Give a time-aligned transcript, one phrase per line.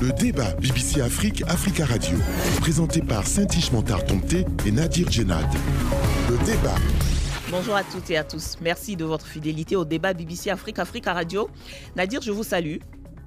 [0.00, 2.16] Le débat BBC Afrique, Africa Radio.
[2.60, 4.04] Présenté par Saint-Ish Montard
[4.64, 5.46] et Nadir Djenad.
[6.30, 6.76] Le débat.
[7.50, 8.56] Bonjour à toutes et à tous.
[8.62, 11.50] Merci de votre fidélité au débat BBC Afrique, Africa Radio.
[11.96, 12.76] Nadir, je vous salue.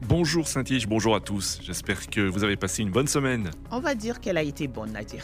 [0.02, 1.60] Bonjour Saint-Ish, bonjour à tous.
[1.62, 3.52] J'espère que vous avez passé une bonne semaine.
[3.70, 5.24] On va dire qu'elle a été bonne, Nadir.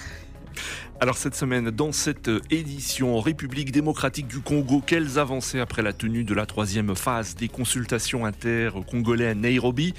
[1.01, 5.93] Alors cette semaine, dans cette édition en République démocratique du Congo, quelles avancées après la
[5.93, 9.93] tenue de la troisième phase des consultations inter-congolais à Nairobi?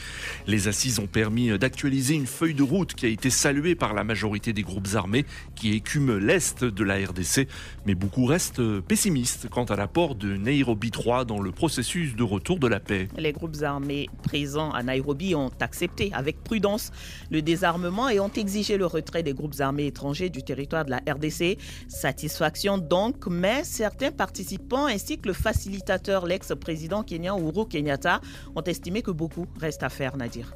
[0.46, 4.04] Les assises ont permis d'actualiser une feuille de route qui a été saluée par la
[4.04, 7.48] majorité des groupes armés qui écument l'Est de la RDC,
[7.86, 12.58] mais beaucoup restent pessimistes quant à l'apport de Nairobi 3 dans le processus de retour
[12.58, 13.08] de la paix.
[13.16, 16.90] Les groupes armés présents à Nairobi ont accepté avec prudence
[17.30, 20.98] le désarmement et ont exigé le retrait des groupes armés étrangers du territoire de la
[21.10, 21.56] RDC.
[21.88, 28.20] Satisfaction donc, mais certains participants ainsi que le facilitateur, l'ex-président kenyan Uhuru Kenyatta,
[28.54, 30.52] ont estimé que beaucoup reste à faire, Nadir.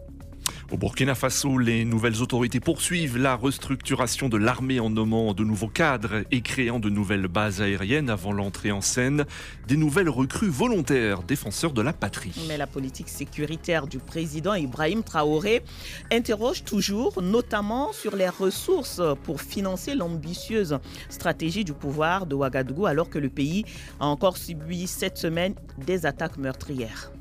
[0.71, 5.69] Au Burkina Faso, les nouvelles autorités poursuivent la restructuration de l'armée en nommant de nouveaux
[5.69, 9.27] cadres et créant de nouvelles bases aériennes avant l'entrée en scène
[9.69, 12.33] des nouvelles recrues volontaires défenseurs de la patrie.
[12.49, 15.63] Mais la politique sécuritaire du président Ibrahim Traoré
[16.11, 20.79] interroge toujours, notamment sur les ressources pour financer l'ambitieuse
[21.11, 23.65] stratégie du pouvoir de Ouagadougou alors que le pays
[24.01, 25.55] a encore subi cette semaine
[25.87, 27.13] des attaques meurtrières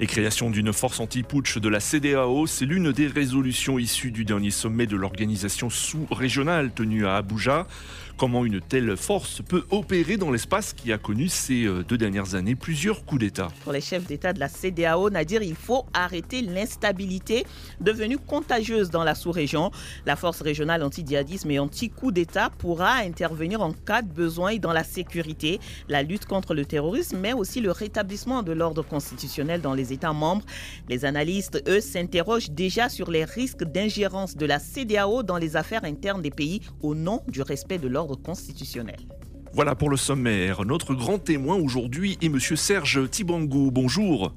[0.00, 2.46] et création d'une force anti-putsch de la CDAO.
[2.46, 7.66] C'est l'une des résolutions issues du dernier sommet de l'organisation sous-régionale tenue à Abuja.
[8.16, 12.34] Comment une telle force peut opérer dans l'espace qui a connu ces euh, deux dernières
[12.34, 16.42] années plusieurs coups d'État Pour les chefs d'État de la CDAO, Nadir, il faut arrêter
[16.42, 17.44] l'instabilité
[17.80, 19.70] devenue contagieuse dans la sous-région.
[20.06, 24.84] La force régionale anti-djihadisme et anti-coup d'État pourra intervenir en cas de besoin dans la
[24.84, 29.92] sécurité, la lutte contre le terrorisme, mais aussi le rétablissement de l'ordre constitutionnel dans les
[29.92, 30.44] États membres.
[30.88, 35.84] Les analystes, eux, s'interrogent déjà sur les risques d'ingérence de la CDAO dans les affaires
[35.84, 39.00] internes des pays au nom du respect de l'ordre constitutionnel.
[39.52, 40.64] Voilà pour le sommaire.
[40.64, 43.70] Notre grand témoin aujourd'hui est Monsieur Serge Tibangou.
[43.70, 44.32] Bonjour.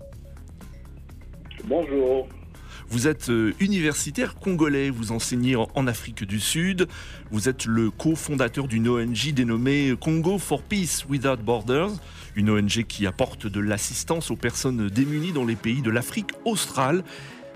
[1.64, 2.28] Bonjour.
[2.90, 6.88] Vous êtes euh, universitaire congolais, vous enseignez en Afrique du Sud,
[7.32, 11.92] vous êtes le cofondateur d'une ONG dénommée Congo for Peace Without Borders,
[12.36, 17.04] une ONG qui apporte de l'assistance aux personnes démunies dans les pays de l'Afrique australe.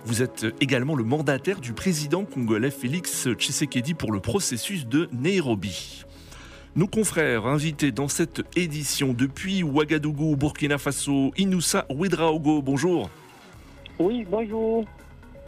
[0.05, 6.05] Vous êtes également le mandataire du président congolais Félix Tshisekedi pour le processus de Nairobi.
[6.75, 13.09] Nos confrères invités dans cette édition depuis Ouagadougou, Burkina Faso, Inoussa Ouedraogo, bonjour.
[13.99, 14.85] Oui, bonjour.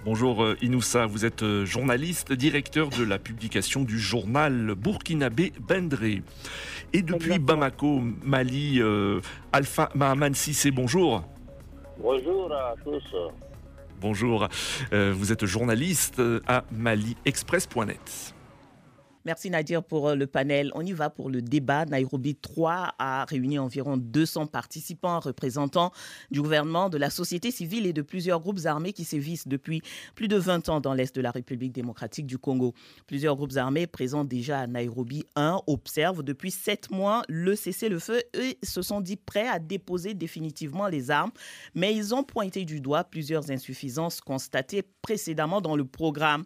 [0.03, 6.23] Bonjour euh, Inoussa, vous êtes euh, journaliste, directeur de la publication du journal burkinabé Bendré.
[6.91, 9.21] Et depuis Bamako, Mali, euh,
[9.53, 11.23] Alpha Mahaman Sissé, bonjour.
[11.99, 13.15] Bonjour à tous.
[14.01, 14.47] Bonjour,
[14.91, 18.33] vous êtes journaliste à maliexpress.net.
[19.23, 20.71] Merci Nadir pour euh, le panel.
[20.73, 21.85] On y va pour le débat.
[21.85, 25.91] Nairobi 3 a réuni environ 200 participants représentants
[26.31, 29.83] du gouvernement, de la société civile et de plusieurs groupes armés qui sévissent depuis
[30.15, 32.73] plus de 20 ans dans l'est de la République démocratique du Congo.
[33.05, 38.57] Plusieurs groupes armés présents déjà à Nairobi 1 observent depuis 7 mois le cessez-le-feu et
[38.63, 41.31] se sont dit prêts à déposer définitivement les armes,
[41.75, 46.43] mais ils ont pointé du doigt plusieurs insuffisances constatées précédemment dans le programme.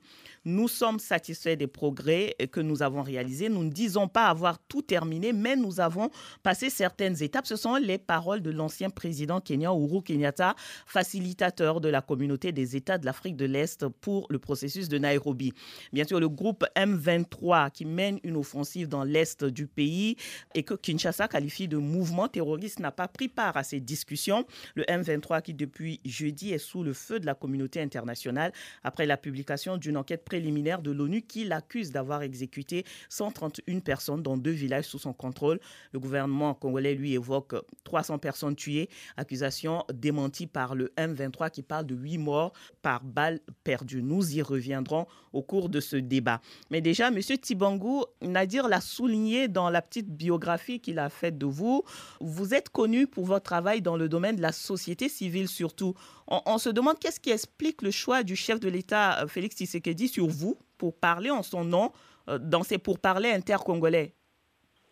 [0.48, 3.50] Nous sommes satisfaits des progrès que nous avons réalisés.
[3.50, 6.12] Nous ne disons pas avoir tout terminé, mais nous avons
[6.44, 7.48] passé certaines étapes.
[7.48, 10.56] Ce sont les paroles de l'ancien président kenyan Uhuru Kenyatta,
[10.86, 15.52] facilitateur de la communauté des États de l'Afrique de l'Est pour le processus de Nairobi.
[15.92, 20.16] Bien sûr, le groupe M23 qui mène une offensive dans l'Est du pays
[20.54, 24.46] et que Kinshasa qualifie de mouvement terroriste n'a pas pris part à ces discussions.
[24.76, 28.52] Le M23 qui depuis jeudi est sous le feu de la communauté internationale
[28.84, 34.36] après la publication d'une enquête préliminaire de l'ONU qui l'accuse d'avoir exécuté 131 personnes dans
[34.36, 35.62] deux villages sous son contrôle.
[35.94, 41.86] Le gouvernement congolais, lui, évoque 300 personnes tuées, accusation démentie par le M23 qui parle
[41.86, 42.52] de 8 morts
[42.82, 44.04] par balles perdues.
[44.04, 46.42] Nous y reviendrons au cours de ce débat.
[46.70, 47.22] Mais déjà, M.
[47.22, 51.84] Tibangou, Nadir l'a souligné dans la petite biographie qu'il a faite de vous.
[52.20, 55.94] Vous êtes connu pour votre travail dans le domaine de la société civile surtout.
[56.28, 59.56] On, on se demande qu'est-ce qui explique le choix du chef de l'État, euh, Félix
[59.56, 61.92] Tshisekedi, sur vous pour parler en son nom
[62.30, 64.14] euh, dans ces pourparlers intercongolais?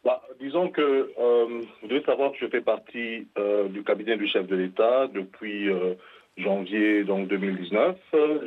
[0.04, 0.82] Bah, Disons que
[1.18, 5.08] euh, vous devez savoir que je fais partie euh, du cabinet du chef de l'État
[5.08, 5.70] depuis
[6.38, 7.96] janvier donc 2019.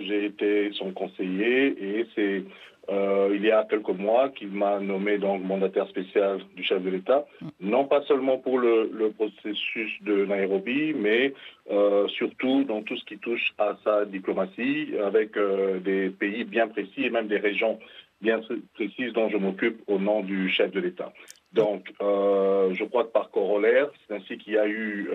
[0.01, 2.45] J'ai été son conseiller et c'est
[2.89, 6.91] euh, il y a quelques mois qu'il m'a nommé donc mandataire spécial du chef de
[6.91, 7.27] l'État,
[7.61, 11.33] non pas seulement pour le, processus de Nairobi, mais
[11.71, 16.69] euh, surtout dans tout ce qui touche à sa diplomatie avec euh, des pays bien
[16.69, 17.79] précis et même des régions
[18.21, 18.41] bien
[18.75, 21.13] précises dont je m'occupe au nom du chef de l'État.
[21.53, 25.09] Donc, je crois que par corollaire, c'est ainsi qu'il y a eu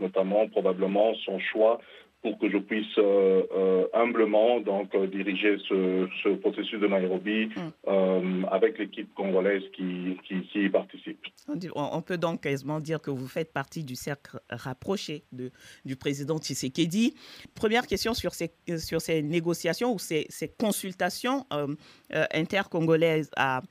[0.00, 1.80] notamment probablement son choix
[2.22, 8.46] pour que je puisse euh, euh, humblement donc euh, diriger ce, processus de Nairobi mm.
[8.50, 11.18] avec l'équipe congolaise qui, qui, y participe.
[11.74, 15.50] On peut donc quasiment dire que vous faites partie du cercle rapproché de,
[15.84, 17.14] du président Tshisekedi.
[17.54, 21.44] Première question sur ces, sur ces négociations ou ces, ces consultations
[22.10, 23.62] intercongolaises à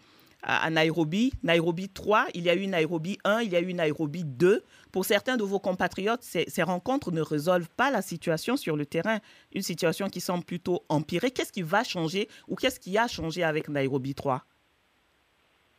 [0.44, 4.24] à, Nairobi, Nairobi 3, il y a eu Nairobi 1, il y a eu Nairobi
[4.24, 4.64] 2.
[4.92, 9.20] Pour certains de vos compatriotes, ces, rencontres ne résolvent pas la situation sur le terrain,
[9.54, 11.32] une situation qui semble plutôt empirée.
[11.32, 14.44] Qu'est-ce qui va changer ou qu'est-ce qui a changé avec Nairobi 3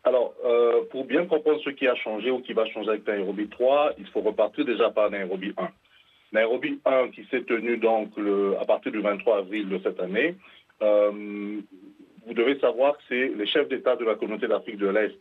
[0.05, 3.49] alors, euh, pour bien comprendre ce qui a changé ou qui va changer avec Nairobi
[3.49, 5.69] 3, il faut repartir déjà par Nairobi 1.
[6.33, 8.11] Nairobi 1 qui s'est tenu donc
[8.61, 10.35] à partir du 23 avril de cette année,
[10.83, 11.61] euh,
[12.27, 15.15] vous devez savoir que c'est les chefs d'État de la communauté d'Afrique de l'Est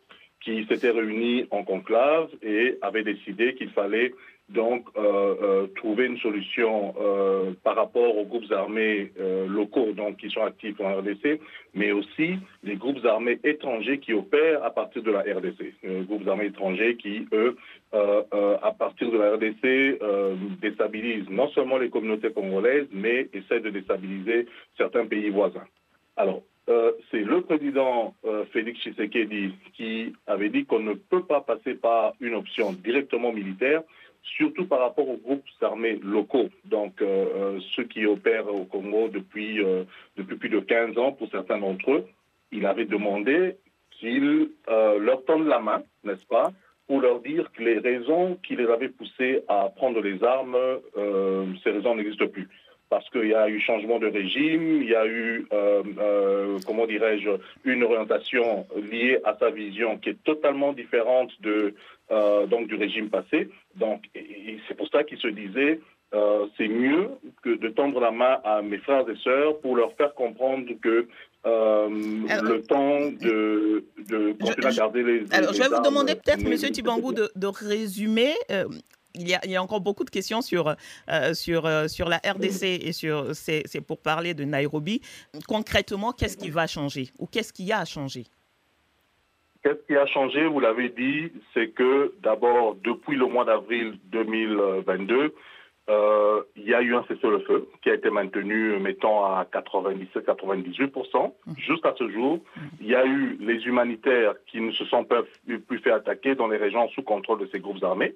[0.44, 4.12] qui s'étaient réunis en conclave et avaient décidé qu'il fallait
[4.50, 9.12] donc euh, euh, trouver une solution euh, par rapport aux groupes armés
[9.48, 11.39] locaux donc qui sont actifs en RDC,
[11.74, 16.06] mais aussi les groupes armés étrangers qui opèrent à partir de la RDC.
[16.07, 17.56] groupes armés étrangers qui, eux,
[17.94, 20.00] à partir de la RDC,
[20.62, 25.68] déstabilisent non seulement les communautés congolaises, mais essaient de déstabiliser certains pays voisins.
[26.18, 31.42] Alors, euh, c'est le président euh, Félix Tshisekedi qui avait dit qu'on ne peut pas
[31.42, 33.81] passer par une option directement militaire,
[34.22, 39.60] surtout par rapport aux groupes armés locaux, donc euh, ceux qui opèrent au Congo depuis,
[40.16, 42.06] plus de 15 ans pour certains d'entre eux.
[42.52, 43.56] Il avait demandé
[43.90, 46.52] qu'ils leur tendent la main, n'est-ce pas,
[46.86, 50.58] pour leur dire que les raisons qui les avaient poussés à prendre les armes,
[51.63, 52.48] ces raisons n'existent plus
[52.91, 56.85] parce qu'il y a eu changement de régime, il y a eu, euh, euh, comment
[56.85, 57.29] dirais-je,
[57.63, 61.73] une orientation liée à sa vision qui est totalement différente de,
[62.11, 63.49] euh, donc du régime passé.
[63.75, 64.03] Donc,
[64.67, 65.79] c'est pour ça qu'il se disait,
[66.57, 67.07] c'est mieux
[67.41, 71.07] que de tendre la main à mes frères et sœurs pour leur faire comprendre que
[71.45, 75.33] le temps de, de continuer à garder les.
[75.33, 76.57] Alors, je vais vous demander peut-être, M.
[76.73, 78.33] Tibangou, de, de résumer
[79.16, 80.68] il y, a, encore beaucoup de questions sur,
[81.10, 85.02] euh, sur, euh, sur la RDC et sur c'est pour parler de Nairobi.
[85.48, 88.24] Concrètement, qu'est-ce qui va changer ou qu'est-ce qui a changé?
[89.63, 95.36] Qu'est-ce qui a changé Vous l'avez dit, c'est que d'abord, depuis le mois d'avril 2022,
[95.90, 101.34] euh, il y a eu un cessez-le-feu qui a été maintenu, mettons, à 97-98%.
[101.46, 101.54] Mmh.
[101.58, 102.40] Juste à ce jour,
[102.80, 105.22] il y a eu les humanitaires qui ne se sont pas
[105.68, 108.16] plus fait attaquer dans les régions sous contrôle de ces groupes armés.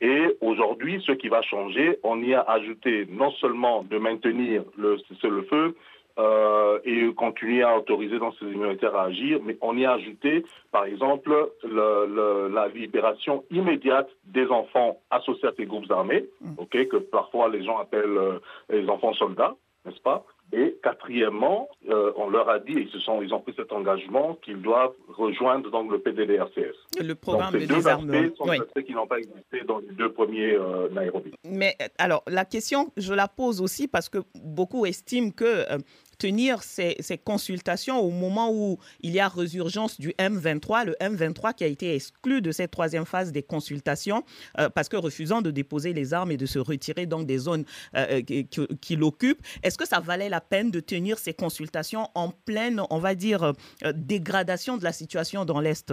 [0.00, 4.98] Et aujourd'hui, ce qui va changer, on y a ajouté non seulement de maintenir le
[5.08, 5.74] cessez-le-feu
[6.18, 10.44] euh, et continuer à autoriser dans ces humanitaires à agir, mais on y a ajouté,
[10.70, 16.66] par exemple, la libération immédiate des enfants associés à ces groupes armés, mmh.
[16.66, 18.38] que parfois les gens appellent euh,
[18.70, 20.24] les enfants soldats, n'est-ce pas?
[20.52, 24.36] Et quatrièmement, euh, on leur a dit, ils, se sont, ils ont pris cet engagement
[24.44, 27.02] qu'ils doivent rejoindre donc, le PDDRCS.
[27.02, 29.78] Le programme donc, ces de deux aspects sont des aspects qui n'ont pas existé dans
[29.78, 31.32] les deux premiers euh, Nairobi.
[31.44, 35.78] Mais alors, la question, je la pose aussi parce que beaucoup estiment que euh,
[36.18, 41.64] tenir ces, consultations au moment où il y a résurgence du M23, le M23 qui
[41.64, 44.24] a été exclu de cette troisième phase des consultations
[44.58, 47.64] euh, parce que refusant de déposer les armes et de se retirer donc des zones
[47.96, 48.42] euh, euh,
[48.80, 49.42] qui, l'occupent.
[49.62, 53.52] Est-ce que ça valait la peine de tenir ces consultations en pleine, on va dire,
[53.94, 55.92] dégradation de la situation dans l'Est?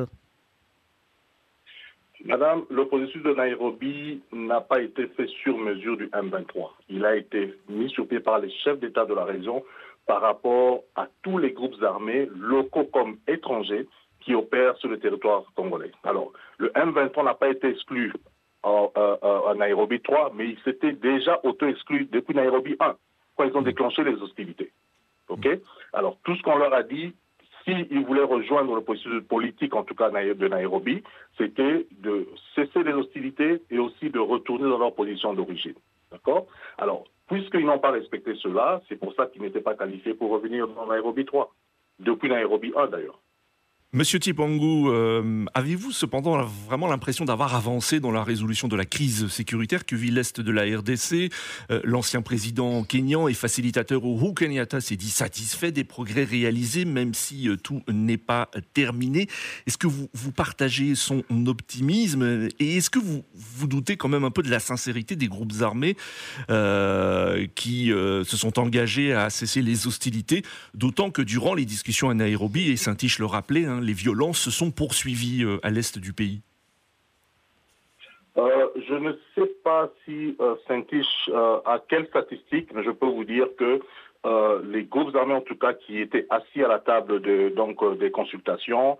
[2.25, 6.69] Madame, le processus de Nairobi n'a pas été fait sur mesure du M23.
[6.89, 9.63] Il a été mis sur pied par les chefs d'État de la région
[10.05, 13.87] par rapport à tous les groupes armés, locaux comme étrangers,
[14.21, 15.91] qui opèrent sur le territoire congolais.
[16.03, 18.13] Alors, le M23 n'a pas été exclu
[18.63, 22.95] en, euh, euh, Nairobi 3, mais il s'était déjà auto-exclu depuis Nairobi 1,
[23.35, 24.71] quand ils ont déclenché les hostilités.
[25.93, 27.13] Alors, tout ce qu'on leur a dit,
[27.63, 31.03] s'ils voulaient rejoindre le processus politique, en tout cas de Nairobi,
[31.37, 35.75] c'était de cesser les hostilités et aussi de retourner dans leur position d'origine.
[36.11, 36.45] D'accord?
[36.77, 40.67] Alors, Puisqu'ils n'ont pas respecté cela, c'est pour ça qu'ils n'étaient pas qualifiés pour revenir
[40.67, 41.51] dans Nairobi 3,
[41.99, 43.19] depuis Nairobi 1 d'ailleurs.
[43.95, 49.27] Monsieur Tipangou, euh, avez-vous cependant vraiment l'impression d'avoir avancé dans la résolution de la crise
[49.27, 51.31] sécuritaire que vit l'Est de la RDC
[51.69, 57.13] euh, L'ancien président kényan et facilitateur Uhuru Kenyatta s'est dit satisfait des progrès réalisés, même
[57.13, 59.27] si euh, tout n'est pas terminé?
[59.67, 64.31] Est-ce que vous, partagez son optimisme et est-ce que vous vous doutez quand même un
[64.31, 65.95] peu de la sincérité des groupes armés
[67.55, 70.41] qui se sont engagés à cesser les hostilités,
[70.73, 74.51] d'autant que durant les discussions à Nairobi, et Saint-Tiche le rappelait, hein, les violences se
[74.51, 76.41] sont poursuivies euh, à l'est du pays
[78.35, 83.25] euh, je ne sais pas si euh, Saint-Tiche a quelles statistiques, mais je peux vous
[83.25, 83.79] dire que
[84.63, 88.09] les groupes armés, en tout cas, qui étaient assis à la table de, donc, des
[88.09, 88.97] consultations,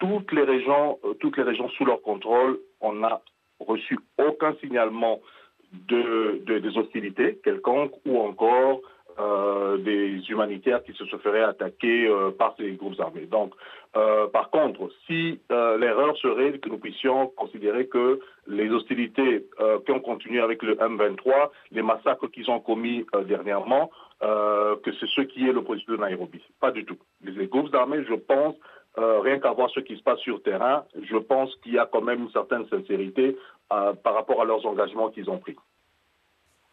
[0.00, 3.20] toutes les régions, toutes les régions sous leur contrôle, on n'a
[3.60, 5.20] reçu aucun signalement
[5.72, 8.80] de, des hostilités quelconques ou encore
[9.20, 13.26] euh, des humanitaires qui se feraient attaquer euh, par ces groupes armés.
[13.26, 13.54] Donc,
[13.96, 19.46] euh, par contre, si l'erreur serait que nous puissions considérer que les hostilités
[19.86, 25.20] qui ont continué avec le M23, les massacres qu'ils ont commis dernièrement, que c'est ce
[25.22, 26.42] qui est le processus de Nairobi.
[26.60, 26.96] Pas du tout.
[27.22, 28.56] Les, groupes armés, je pense,
[28.96, 32.02] rien qu'à voir ce qui se passe sur terrain, je pense qu'il y a quand
[32.02, 33.36] même une certaine sincérité
[33.68, 35.56] par rapport à leurs engagements qu'ils ont pris.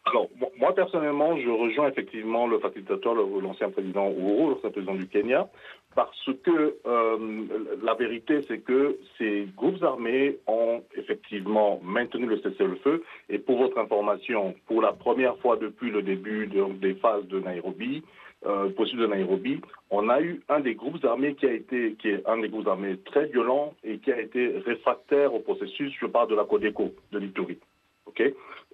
[0.04, 5.48] Alors, moi personnellement, je rejoins effectivement le facilitateur, l'ancien président Uhuru, l'ancien président du Kenya,
[5.94, 7.18] parce que euh,
[7.82, 13.02] la vérité, c'est que ces groupes armés ont effectivement maintenu le cessez-le-feu.
[13.28, 16.48] Et pour votre information, pour la première fois depuis le début
[16.80, 18.02] des phases de Nairobi,
[18.46, 22.26] euh, de Nairobi, on a eu un des groupes armés qui a été, qui est
[22.26, 25.92] un des groupes armés très violent et qui a été réfractaire au processus.
[26.00, 27.58] Je parle de la Codeco de l'Ituri.
[28.06, 28.20] ok?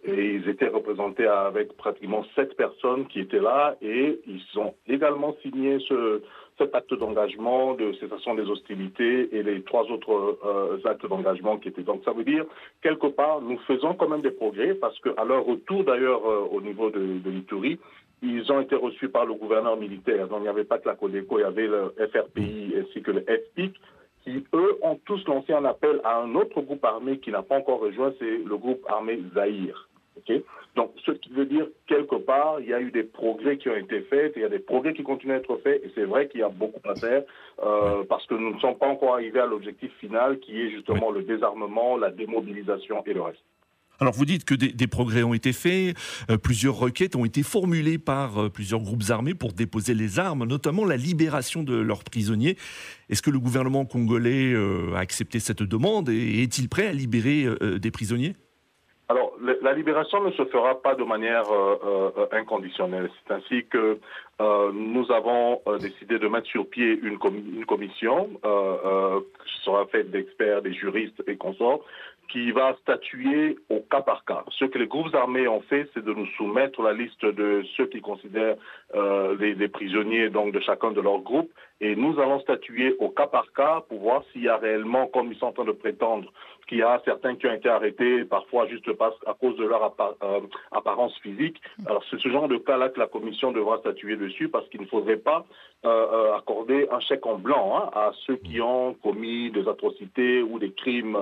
[0.05, 5.37] Et ils étaient représentés avec pratiquement sept personnes qui étaient là et ils ont également
[5.43, 6.23] signé ce,
[6.59, 11.69] cet acte d'engagement de cessation des hostilités et les trois autres euh, actes d'engagement qui
[11.69, 11.83] étaient.
[11.83, 12.45] Donc ça veut dire,
[12.83, 16.61] quelque part, nous faisons quand même des progrès parce qu'à leur retour d'ailleurs euh, au
[16.61, 17.79] niveau de, de l'Ituri,
[18.23, 20.29] ils ont été reçus par le gouverneur militaire.
[20.29, 23.13] Donc il n'y avait pas que la Codeco, il y avait le FRPI ainsi que
[23.13, 23.75] le FPIC
[24.25, 27.57] qui, eux, ont tous lancé un appel à un autre groupe armé qui n'a pas
[27.57, 29.88] encore rejoint, c'est le groupe armé Zahir.
[30.79, 33.75] Donc, ce qui veut dire, quelque part, il y a eu des progrès qui ont
[33.75, 36.29] été faits, il y a des progrès qui continuent à être faits, et c'est vrai
[36.29, 37.25] qu'il y a beaucoup à faire,
[37.65, 41.11] euh, parce que nous ne sommes pas encore arrivés à l'objectif final, qui est justement
[41.11, 43.43] le désarmement, la démobilisation et le reste.
[43.99, 45.97] Alors vous dites que des, progrès ont été faits,
[46.31, 50.45] euh, plusieurs requêtes ont été formulées par euh, plusieurs groupes armés pour déposer les armes,
[50.45, 52.57] notamment la libération de leurs prisonniers.
[53.11, 54.55] Est-ce que le gouvernement congolais
[54.95, 57.49] a accepté cette demande et est-il prêt à libérer
[57.81, 58.37] des prisonniers?
[59.11, 63.09] Alors, la libération ne se fera pas de manière euh, euh, inconditionnelle.
[63.17, 63.99] C'est ainsi que
[64.41, 67.19] euh, nous avons décidé de mettre sur pied une,
[67.57, 71.81] une commission qui sera faite d'experts, des juristes et consorts,
[72.29, 74.45] qui va statuer au cas par cas.
[74.51, 77.87] Ce que les groupes armés ont fait, c'est de nous soumettre la liste de ceux
[77.87, 78.57] qui considèrent
[79.39, 83.27] les, les, prisonniers donc de chacun de leurs groupes, et nous allons statuer au cas
[83.27, 86.33] par cas pour voir s'il y a réellement, comme ils sont en train de prétendre,
[86.69, 88.89] qu'il y a certains qui ont été arrêtés, parfois juste
[89.27, 91.61] à cause de leur euh, apparence physique.
[91.87, 94.87] Alors c'est ce genre de cas-là que la commission devra statuer dessus parce qu'il ne
[94.87, 95.47] faudrait pas
[95.85, 100.43] euh, euh, accorder un chèque en blanc hein, à ceux qui ont commis des atrocités
[100.43, 101.17] ou des crimes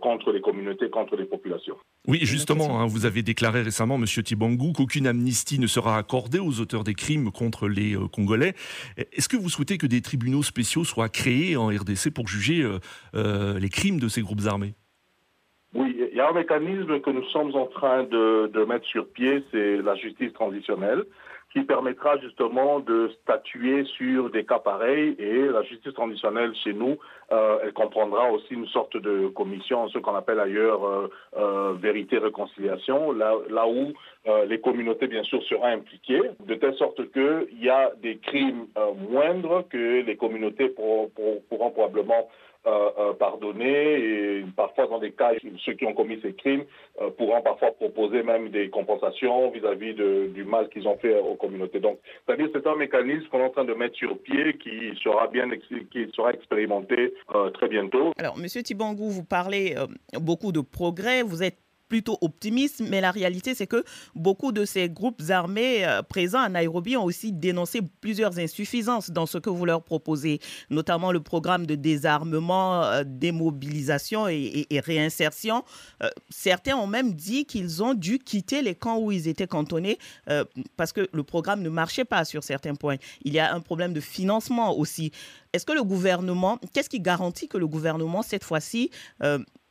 [0.00, 1.76] contre les communautés, contre les populations.
[2.06, 6.60] Oui, justement, hein, vous avez déclaré récemment, Monsieur Tibangou, qu'aucune amnistie ne sera accordée aux
[6.60, 8.54] auteurs des crimes contre les Congolais.
[8.96, 12.66] Est-ce que vous souhaitez que des tribunaux spéciaux soient créés en RDC pour juger
[13.14, 14.74] les crimes de ces groupes armés?
[15.74, 19.42] Oui, il y a un mécanisme que nous sommes en train de, mettre sur pied,
[19.50, 21.04] c'est la justice transitionnelle,
[21.52, 25.14] qui permettra justement de statuer sur des cas pareils.
[25.18, 26.96] Et la justice transitionnelle chez nous,
[27.30, 33.12] euh, elle comprendra aussi une sorte de commission, ce qu'on appelle ailleurs euh, euh, vérité-réconciliation,
[33.12, 33.92] là, là où
[34.46, 38.66] les communautés, bien sûr, seront impliquées, de telle sorte qu'il y a des crimes
[39.10, 42.28] moindres que les communautés pourront probablement
[42.64, 45.32] euh, euh, pardonner et parfois dans des cas,
[45.64, 46.62] ceux qui ont commis ces crimes
[47.00, 51.80] euh, pourront parfois proposer même des compensations vis-à-vis du mal qu'ils ont fait aux communautés.
[51.80, 55.50] Donc, c'est un mécanisme qu'on est en train de mettre sur pied qui sera bien
[55.50, 57.12] qui sera expérimenté
[57.54, 58.12] très bientôt.
[58.16, 59.74] Alors, Monsieur Tibangou, vous parlez
[60.20, 61.22] beaucoup de progrès.
[61.22, 61.58] Vous êtes
[61.92, 63.84] plutôt optimiste, mais la réalité, c'est que
[64.14, 69.26] beaucoup de ces groupes armés euh, présents à Nairobi ont aussi dénoncé plusieurs insuffisances dans
[69.26, 75.64] ce que vous leur proposez, notamment le programme de désarmement, euh, démobilisation et, réinsertion.
[76.02, 79.98] Euh, certains ont même dit qu'ils ont dû quitter les camps où ils étaient cantonnés
[80.78, 82.96] parce que le programme ne marchait pas sur certains points.
[83.22, 85.12] Il y a un problème de financement aussi.
[85.52, 88.90] Est-ce que le gouvernement, qu'est-ce qui garantit que le gouvernement, cette fois-ci,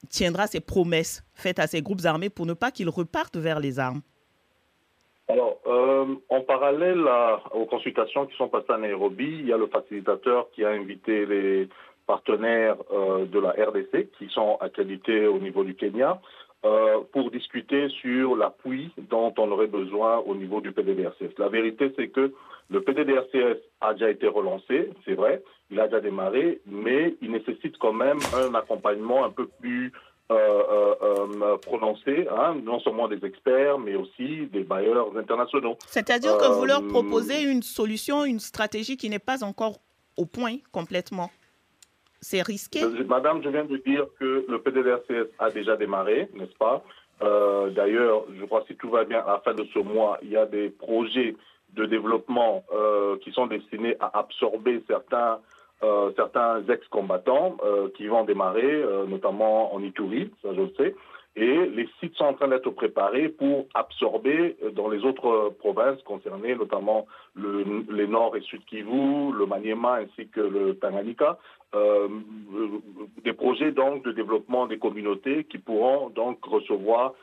[0.10, 3.80] tiendra ses promesses faites à ces groupes armés pour ne pas qu'ils repartent vers les
[3.80, 4.02] armes
[5.28, 7.08] alors, euh, en parallèle
[7.54, 11.26] aux consultations qui sont passées à Nairobi, il y a le facilitateur qui a invité
[11.26, 11.70] les
[12.06, 16.20] partenaires euh, de la RDC qui sont accrédités au niveau du Kenya
[16.66, 21.38] euh, pour discuter sur l'appui dont on aurait besoin au niveau du PDDRCS.
[21.38, 22.34] La vérité, c'est que
[22.72, 27.78] le PDDRCS a déjà été relancé, c'est vrai, il a déjà démarré, mais il nécessite
[27.78, 29.92] quand même un accompagnement un peu plus
[30.32, 30.36] euh,
[30.72, 35.76] euh, euh, prononcé, hein, non seulement des experts, mais aussi des bailleurs internationaux.
[35.88, 39.80] C'est-à-dire que vous leur proposez une solution, une stratégie qui n'est pas encore
[40.16, 41.30] au point complètement.
[42.22, 42.86] C'est risqué?
[43.06, 46.84] Madame, je viens de dire que le PDDRCS a déjà démarré, n'est-ce pas?
[47.76, 50.30] D'ailleurs, je crois que si tout va bien, à la fin de ce mois, il
[50.30, 51.36] y a des projets
[51.76, 52.64] de développement
[53.24, 55.40] qui sont destinés à absorber certains
[55.84, 60.96] euh, certains ex-combattants euh, qui vont démarrer, euh, notamment en Ituri, ça je le sais.
[61.36, 66.54] Et les sites sont en train d'être préparés pour absorber dans les autres provinces concernées,
[66.54, 71.40] notamment le, les Nord et Sud Kivu, le Maniema ainsi que le Tanganyika,
[73.24, 77.14] des projets donc de développement des communautés qui pourront donc recevoir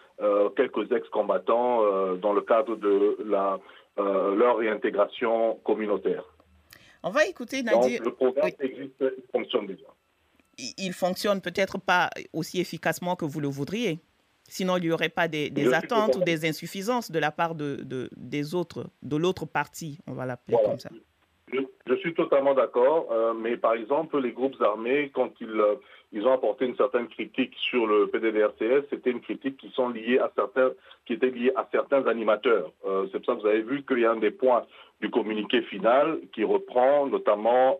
[0.56, 1.82] quelques ex-combattants
[2.16, 3.58] dans le cadre de la,
[3.98, 6.24] leur réintégration communautaire.
[7.02, 7.98] On va écouter Nadir.
[7.98, 9.86] Donc, le programme existe, il fonctionne déjà.
[10.76, 14.00] Il fonctionne peut-être pas aussi efficacement que vous le voudriez.
[14.48, 18.54] Sinon, il n'y aurait pas des, attentes ou des insuffisances de la part de, des
[18.54, 20.88] autres, de l'autre partie, on va l'appeler comme ça.
[21.88, 26.32] Je, suis totalement d'accord, euh, mais par exemple, les groupes armés, quand ils, euh, ont
[26.32, 32.06] apporté une certaine critique sur le PDDRCS, c'était une critique qui était liée à certains
[32.06, 32.72] animateurs.
[32.86, 34.64] Euh, c'est pour ça que vous avez vu qu'il y a un des points
[35.00, 37.78] du communiqué final qui reprend notamment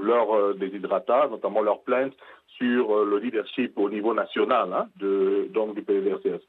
[0.00, 2.12] leur déshydratat, notamment leur plainte
[2.46, 4.86] sur le leadership au niveau national hein,
[5.50, 6.44] donc du PDDRCS.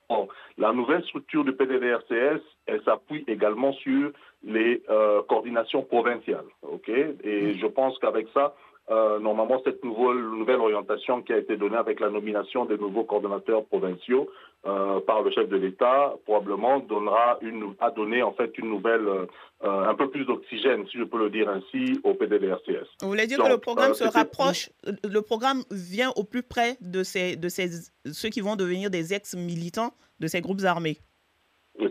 [0.59, 4.11] la nouvelle structure du PDDRCS, elle s'appuie également sur
[4.45, 4.81] les
[5.27, 6.45] coordinations provinciales.
[6.61, 6.89] ok?
[7.23, 8.55] Et je pense qu'avec ça,
[8.91, 13.03] euh, normalement, cette nouvelle, nouvelle, orientation qui a été donnée avec la nomination des nouveaux
[13.03, 14.29] coordonnateurs provinciaux
[14.67, 19.07] euh, par le chef de l'État probablement donnera une, a donné en fait une nouvelle,
[19.07, 19.25] euh,
[19.63, 22.87] un peu plus d'oxygène, si je peux le dire ainsi, au PDDRCS.
[23.01, 24.69] Vous voulez dire que le programme se rapproche,
[25.03, 29.15] le programme vient au plus près de, ces, de ces, ceux qui vont devenir des
[29.15, 30.99] ex-militants de ces groupes armés?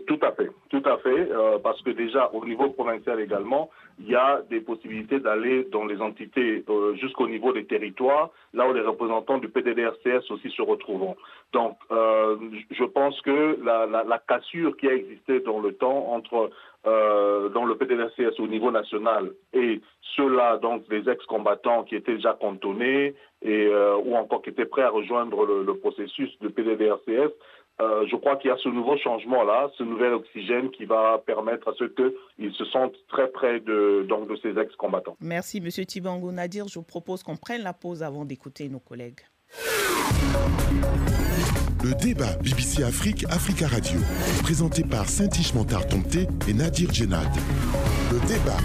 [0.07, 3.69] Tout à fait, tout à fait, euh, parce que déjà au niveau provincial également,
[3.99, 8.67] il y a des possibilités d'aller dans les entités euh, jusqu'au niveau des territoires, là
[8.67, 11.15] où les représentants du PDDRCS aussi se retrouveront.
[11.53, 12.37] Donc, euh,
[12.71, 16.49] je pense que la, la, la, cassure qui a existé dans le temps entre
[16.85, 19.81] dans le PDDRCS au niveau national et
[20.15, 23.67] ceux-là, donc des ex-combattants qui étaient déjà cantonnés et
[24.05, 27.33] ou encore qui étaient prêts à rejoindre le, le processus du PDDRCS,
[27.81, 31.67] euh, je crois qu'il y a ce nouveau changement-là, ce nouvel oxygène qui va permettre
[31.67, 35.17] à ceux qu'ils se sentent très près de, donc, de ces ex-combattants.
[35.19, 35.69] Merci, M.
[35.85, 36.67] Tibango Nadir.
[36.67, 39.19] Je vous propose qu'on prenne la pause avant d'écouter nos collègues.
[41.83, 43.99] Le débat BBC Afrique, Africa Radio,
[44.41, 45.83] présenté par Saint-Ish Montard
[46.47, 47.27] et Nadir Djenad.
[48.11, 48.57] Le débat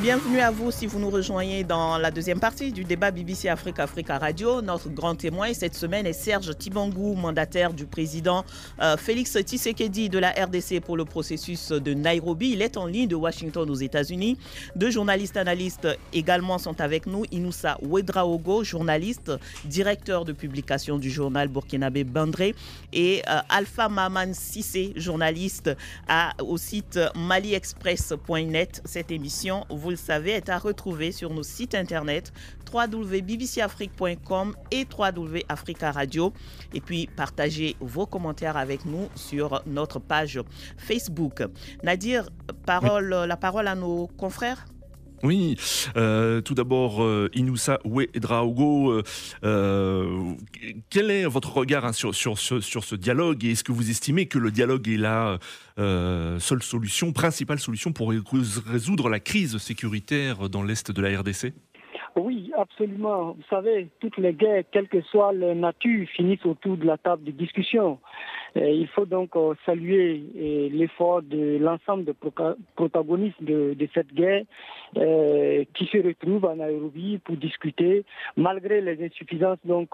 [0.00, 3.80] Bienvenue à vous si vous nous rejoignez dans la deuxième partie du débat BBC Afrique
[3.80, 4.62] Africa Radio.
[4.62, 8.44] Notre grand témoin cette semaine est Serge Tibangou, mandataire du président
[8.80, 12.50] euh, Félix Tshisekedi de la RDC pour le processus de Nairobi.
[12.52, 14.38] Il est en ligne de Washington aux États-Unis.
[14.76, 17.24] Deux journalistes analystes également sont avec nous.
[17.32, 19.32] Inoussa Ouedraogo, journaliste,
[19.64, 22.54] directeur de publication du journal burkinabé Bandré
[22.92, 25.70] et euh, Alpha Maman Sissé, journaliste
[26.40, 28.80] au site maliexpress.net.
[28.84, 32.30] Cette émission, vous vous le savez, est à retrouver sur nos sites internet
[32.70, 36.34] www.bbcafrique.com et www.africa Radio.
[36.74, 40.42] Et puis, partagez vos commentaires avec nous sur notre page
[40.76, 41.42] Facebook.
[41.82, 42.28] Nadir,
[42.66, 44.66] parole, la parole à nos confrères?
[45.22, 45.56] Oui,
[45.96, 49.02] euh, tout d'abord, euh, Inoussa Ouedraogo,
[49.44, 50.34] euh,
[50.90, 54.26] quel est votre regard hein, sur, sur, sur, ce dialogue et est-ce que vous estimez
[54.26, 55.38] que le dialogue est la
[55.76, 61.52] seule solution, principale solution pour résoudre la crise sécuritaire dans l'Est de la RDC
[62.16, 63.32] Oui, absolument.
[63.32, 67.24] Vous savez, toutes les guerres, quelle que soit leur nature, finissent autour de la table
[67.24, 67.98] de discussion.
[68.56, 72.14] Il faut donc euh, saluer euh, l'effort de l'ensemble des
[72.76, 74.44] protagonistes de, cette guerre
[74.96, 78.04] euh, qui se retrouvent à Nairobi pour discuter,
[78.36, 79.90] malgré les insuffisances donc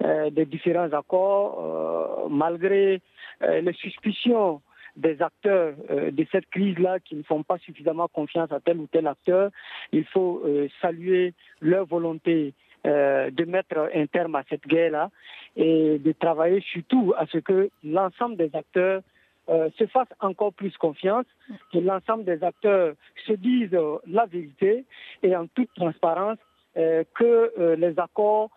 [0.00, 3.00] des différents accords, malgré
[3.40, 4.60] les suspicions
[4.96, 8.86] des acteurs euh, de cette crise-là qui ne font pas suffisamment confiance à tel ou
[8.86, 9.50] tel acteur.
[9.92, 12.54] Il faut euh, saluer leur volonté
[12.86, 15.10] euh, de mettre un terme à cette guerre-là
[15.56, 19.02] et de travailler surtout à ce que l'ensemble des acteurs
[19.48, 21.24] se fassent encore plus confiance,
[21.72, 22.94] que l'ensemble des acteurs
[23.26, 24.84] se disent la vérité
[25.24, 26.38] et en toute transparence
[26.76, 28.50] que les accords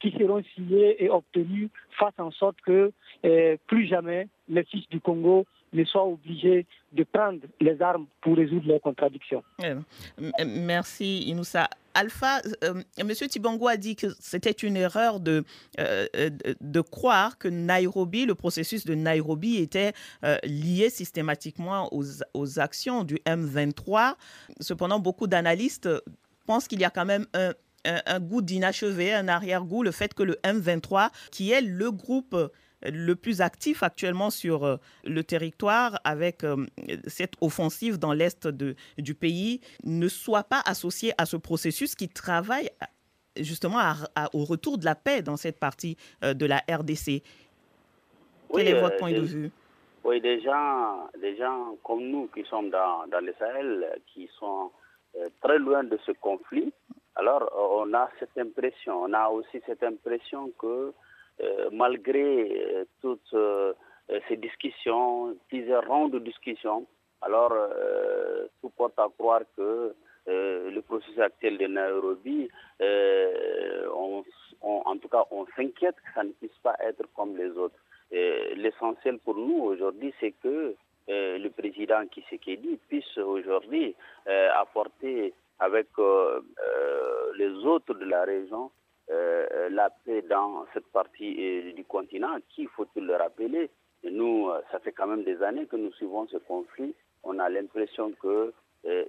[0.00, 2.92] qui seront signés et obtenus fassent en sorte que
[3.66, 8.66] plus jamais les fils du Congo ne soient obligés de prendre les armes pour résoudre
[8.68, 9.42] leurs contradictions.
[9.62, 9.80] Euh,
[10.46, 11.68] merci Inoussa.
[11.94, 13.12] Alpha, euh, M.
[13.12, 15.44] Tibango a dit que c'était une erreur de,
[15.80, 16.06] euh,
[16.60, 19.92] de croire que Nairobi, le processus de Nairobi était
[20.44, 22.04] lié systématiquement aux,
[22.34, 24.14] aux, actions du M23.
[24.60, 25.88] Cependant, beaucoup d'analystes
[26.46, 27.52] pensent qu'il y a quand même un,
[27.84, 32.36] un goût d'inachevé, un arrière-goût, le fait que le M23, qui est le groupe
[32.82, 36.66] le plus actif actuellement sur euh, le territoire avec euh,
[37.06, 38.46] cette offensive dans l'est
[38.98, 42.70] du pays ne soit pas associé à ce processus qui travaille
[43.36, 43.78] justement
[44.32, 47.22] au retour de la paix dans cette partie euh, de la RDC.
[48.54, 49.50] Quel est votre point de vue?
[50.04, 54.70] Oui, des gens, des gens comme nous qui sommes dans, dans le Sahel, qui sont
[55.42, 56.72] très loin de ce conflit,
[57.16, 60.94] alors on a cette impression, on a aussi cette impression que
[61.72, 63.72] malgré euh, toutes euh,
[64.28, 66.86] ces discussions, plusieurs rondes de discussions,
[67.20, 67.52] alors
[68.60, 69.92] tout porte à croire que
[70.26, 72.48] le processus actuel de Nairobi,
[74.62, 77.78] en tout cas, on s'inquiète que ça ne puisse pas être comme les autres.
[78.10, 80.74] L'essentiel pour nous aujourd'hui, c'est que
[81.08, 83.96] le président Kisekedi puisse aujourd'hui
[84.54, 85.88] apporter avec
[87.36, 88.70] les autres de la région
[89.10, 93.70] euh, la paix dans cette partie euh, du continent, qui, faut-il le rappeler,
[94.04, 96.94] nous, euh, ça fait quand même des années que nous suivons ce conflit.
[97.22, 98.52] On a l'impression que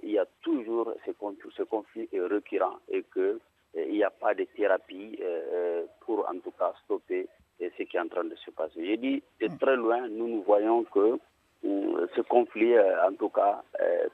[0.02, 3.38] il y a toujours ce conflit, ce conflit est récurrent et que
[3.74, 5.18] il n'y a pas de thérapie
[6.00, 7.28] pour en tout cas stopper
[7.60, 8.84] ce qui est en train de se passer.
[8.84, 11.18] J'ai dit de très loin, nous nous voyons que
[11.62, 13.62] ce conflit, en tout cas,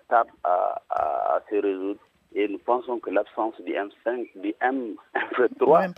[0.08, 2.00] tape à se résoudre
[2.36, 5.92] et nous pensons que l'absence du M5, du M3,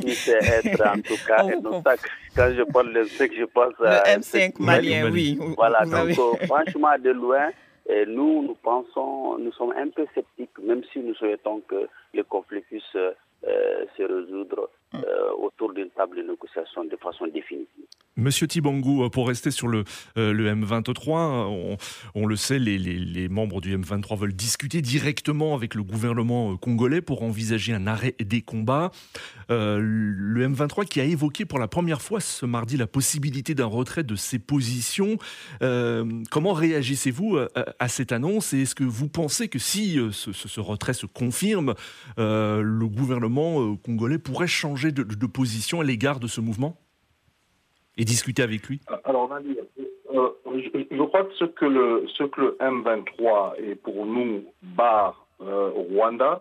[0.00, 2.08] puisse être en tout cas un obstacle.
[2.36, 4.04] Quand je parle de ce que je pense à.
[4.06, 5.36] Le M5 malien, oui.
[5.56, 7.50] Voilà, donc euh, franchement, de loin,
[7.88, 12.22] et nous, nous pensons, nous sommes un peu sceptiques, même si nous souhaitons que le
[12.22, 15.00] conflit puisse euh, se résoudre euh,
[15.36, 17.84] autour d'une table de négociation de façon définitive.
[18.16, 19.84] Monsieur Tibangou, euh, pour rester sur le,
[20.16, 21.76] euh, le M23,
[22.14, 27.22] on, le sait, les, membres du M23 veulent discuter directement avec le gouvernement congolais pour
[27.22, 28.90] envisager un arrêt des combats.
[29.50, 34.04] le M23 qui a évoqué pour la première fois ce mardi la possibilité d'un retrait
[34.04, 35.18] de ses positions.
[35.60, 37.38] comment réagissez-vous
[37.78, 41.74] à, cette annonce et est-ce que vous pensez que si ce retrait se confirme,
[42.16, 46.76] le gouvernement congolais pourrait changer de, position à l'égard de ce mouvement
[47.96, 48.80] et discuter avec lui?
[49.04, 49.30] Alors,
[50.14, 50.28] euh,
[50.90, 55.70] je, crois que ce que le, ce que le M23 et pour nous bar euh,
[55.74, 56.40] Rwanda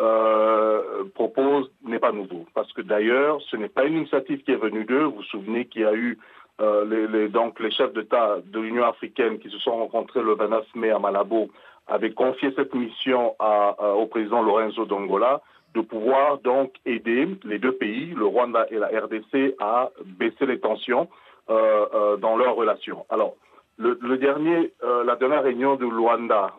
[0.00, 2.46] euh, propose n'est pas nouveau.
[2.54, 5.04] Parce que d'ailleurs, ce n'est pas une initiative qui est venue d'eux.
[5.04, 6.18] Vous vous souvenez qu'il y a eu
[6.60, 10.90] les, donc les chefs d'État de l'Union africaine qui se sont rencontrés le 29 mai
[10.90, 11.50] à Malabo
[11.86, 15.40] avaient confié cette mission au président Lorenzo d'Angola
[15.74, 20.58] de pouvoir donc aider les deux pays, le Rwanda et la RDC, à baisser les
[20.58, 21.08] tensions
[21.50, 23.06] euh, euh, dans leurs relations.
[23.08, 23.34] Alors,
[23.78, 26.52] le, dernier, euh, la dernière réunion de Luanda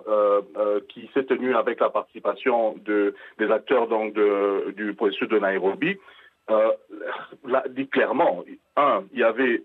[0.88, 4.14] qui s'est tenue avec la participation de, des acteurs donc
[4.76, 5.98] du processus de Nairobi,
[7.46, 8.44] l'a dit clairement.
[8.76, 9.64] Un, il y avait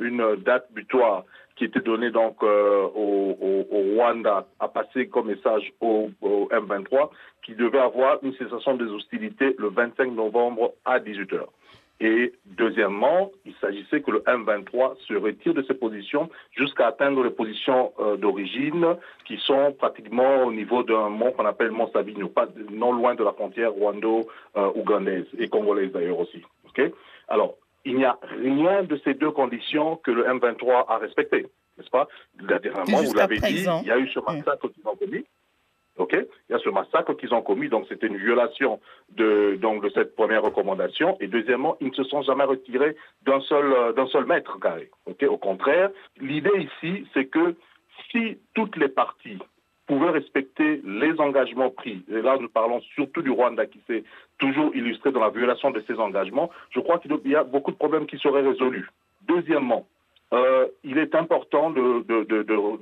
[0.00, 1.24] une date butoir
[1.56, 7.10] qui était donné donc euh, au, Rwanda à passer comme message au, M23,
[7.42, 11.46] qui devait avoir une cessation des hostilités le 25 novembre à 18h.
[12.00, 17.30] Et deuxièmement, il s'agissait que le M23 se retire de ses positions jusqu'à atteindre les
[17.30, 22.48] positions euh, d'origine qui sont pratiquement au niveau d'un mont qu'on appelle Mont Sabino, pas
[22.70, 26.42] non loin de la frontière rwando-ougandaise et congolaise d'ailleurs aussi.
[26.68, 26.92] Okay
[27.28, 27.54] Alors,
[27.86, 31.46] il n'y a rien de ces deux conditions que le M23 a respecté,
[31.78, 32.08] n'est-ce pas?
[32.34, 35.24] Dernièrement, vous l'avez dit, il y a eu ce massacre commis.
[35.98, 38.80] Ok, il y a ce massacre qu'ils ont commis, donc c'était une violation
[39.16, 41.16] de donc de cette première recommandation.
[41.20, 44.90] Et deuxièmement, ils ne se sont jamais retirés d'un seul euh, d'un seul mètre carré.
[45.06, 47.54] Ok, au contraire, l'idée ici, c'est que
[48.10, 49.38] si toutes les parties
[49.86, 54.04] pouvaient respecter les engagements pris, et là nous parlons surtout du Rwanda qui s'est
[54.38, 57.76] toujours illustré dans la violation de ses engagements, je crois qu'il y a beaucoup de
[57.76, 58.90] problèmes qui seraient résolus.
[59.22, 59.86] Deuxièmement,
[60.32, 61.82] euh, il est important de,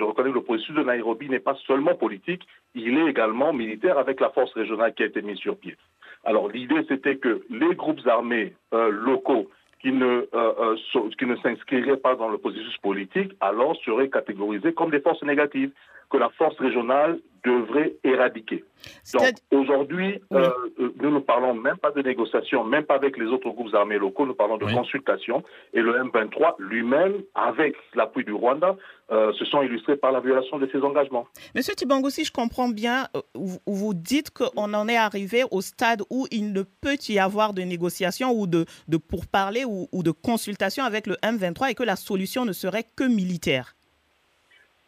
[0.04, 2.42] reconnaître que le processus de Nairobi n'est pas seulement politique,
[2.74, 5.76] il est également militaire avec la force régionale qui a été mise sur pied.
[6.24, 10.76] Alors l'idée c'était que les groupes armés euh, locaux qui ne, euh
[11.18, 15.72] qui ne s'inscriraient pas dans le processus politique, alors seraient catégorisés comme des forces négatives
[16.10, 18.64] que la force régionale devrait éradiquer.
[19.12, 23.26] Donc aujourd'hui, euh, euh, nous ne parlons même pas de négociation, même pas avec les
[23.26, 25.42] autres groupes armés locaux, nous parlons de consultation.
[25.74, 28.76] Et le M23 lui-même, avec l'appui du Rwanda,
[29.10, 31.26] euh, se sont illustrés par la violation de ses engagements.
[31.54, 36.26] Monsieur Tibango, si je comprends bien, vous dites qu'on en est arrivé au stade où
[36.30, 40.84] il ne peut y avoir de négociation ou de, de pourparler ou, ou de consultation
[40.84, 43.74] avec le M23 et que la solution ne serait que militaire.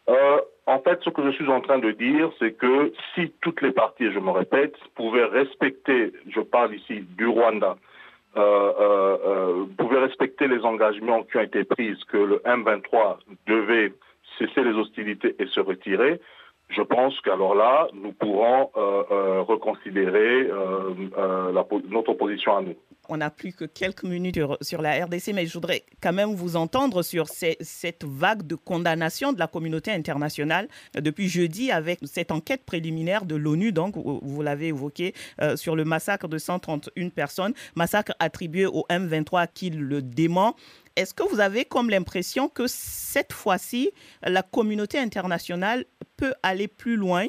[0.09, 3.62] Euh, en fait, ce que je suis en train de dire, c'est que si toutes
[3.62, 7.76] les parties, je me répète, pouvaient respecter, je parle ici du Rwanda,
[8.37, 8.40] euh,
[8.81, 13.92] euh, euh, pouvaient respecter les engagements qui ont été pris, que le M23 devait
[14.38, 16.20] cesser les hostilités et se retirer,
[16.68, 21.52] je pense qu'alors là, nous pourrons euh, euh, reconsidérer euh,
[21.88, 22.74] notre position à nous.
[23.08, 26.56] On n'a plus que quelques minutes sur la RDC, mais je voudrais quand même vous
[26.56, 32.64] entendre sur cette vague de condamnation de la communauté internationale depuis jeudi avec cette enquête
[32.64, 35.14] préliminaire de l'ONU, donc vous l'avez évoqué,
[35.54, 40.56] sur le massacre de 131 personnes, massacre attribué au M23 qui le dément.
[40.96, 43.90] Est-ce que vous avez comme l'impression que cette fois-ci,
[44.22, 45.84] la communauté internationale
[46.16, 47.26] peut aller plus loin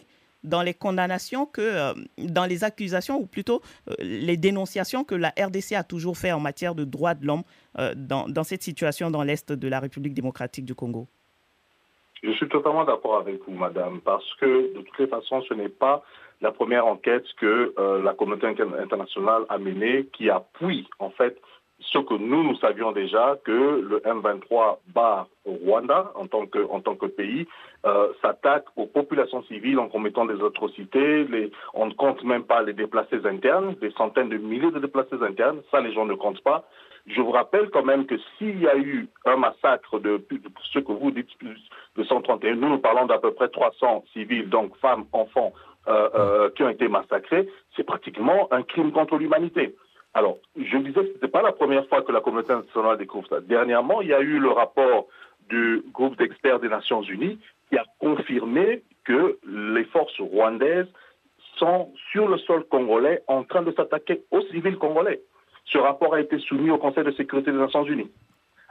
[0.48, 5.30] dans les condamnations que euh, dans les accusations ou plutôt euh, les dénonciations que la
[5.30, 7.44] RDC a toujours fait en matière de droits de l'homme
[7.78, 11.08] euh, dans, dans, cette situation dans l'Est de la République démocratique du Congo.
[12.24, 15.70] Je suis totalement d'accord avec vous, madame, parce que de toutes les façons, ce n'est
[15.70, 16.04] pas
[16.42, 21.40] la première enquête que la communauté internationale a menée qui appuie en fait
[21.80, 26.82] ce que nous, nous savions déjà que le M23 bat Rwanda en tant que, en
[26.82, 27.48] tant que pays,
[27.86, 31.28] euh, s'attaque aux populations civiles en commettant des atrocités.
[31.74, 35.62] On ne compte même pas les déplacés internes, des centaines de milliers de déplacés internes.
[35.72, 36.66] Ça, les gens ne comptent pas.
[37.06, 40.22] Je vous rappelle quand même que s'il y a eu un massacre de,
[40.74, 41.30] ce que vous dites,
[41.96, 45.54] de 131, nous, nous parlons d'à peu près 300 civils, donc femmes, enfants,
[45.88, 49.74] euh, euh, qui ont été massacrés, c'est pratiquement un crime contre l'humanité.
[50.18, 53.28] Alors, je disais que ce n'était pas la première fois que la communauté internationale découvre
[53.28, 53.40] ça.
[53.40, 55.06] Dernièrement, il y a eu le rapport
[55.48, 57.38] du groupe d'experts des Nations Unies
[57.70, 60.88] qui a confirmé que les forces rwandaises
[61.58, 65.22] sont sur le sol congolais en train de s'attaquer aux civils congolais.
[65.66, 68.10] Ce rapport a été soumis au Conseil de sécurité des Nations Unies.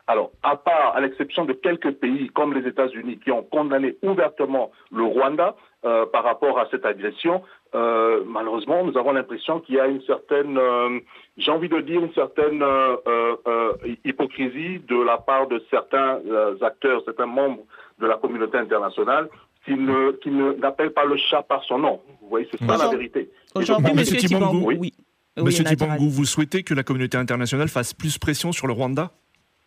[0.09, 4.71] Alors, à part, à l'exception de quelques pays comme les États-Unis qui ont condamné ouvertement
[4.93, 7.43] le Rwanda euh, par rapport à cette agression,
[7.75, 11.01] euh, malheureusement, nous avons l'impression qu'il y a une certaine, euh,
[11.37, 13.73] j'ai envie de dire, une certaine euh, euh
[14.05, 17.65] hypocrisie de la part de certains euh, acteurs, certains membres
[17.99, 19.29] de la communauté internationale
[19.65, 22.01] qui ne qui n'appellent pas le chat par son nom.
[22.23, 23.29] Vous voyez, c'est ça la vérité.
[23.57, 24.77] Aujourd'hui, Monsieur Tibangou, oui.
[24.79, 24.93] oui.
[25.37, 29.11] Monsieur Tibangou, vous souhaitez que la communauté internationale fasse plus pression sur le Rwanda?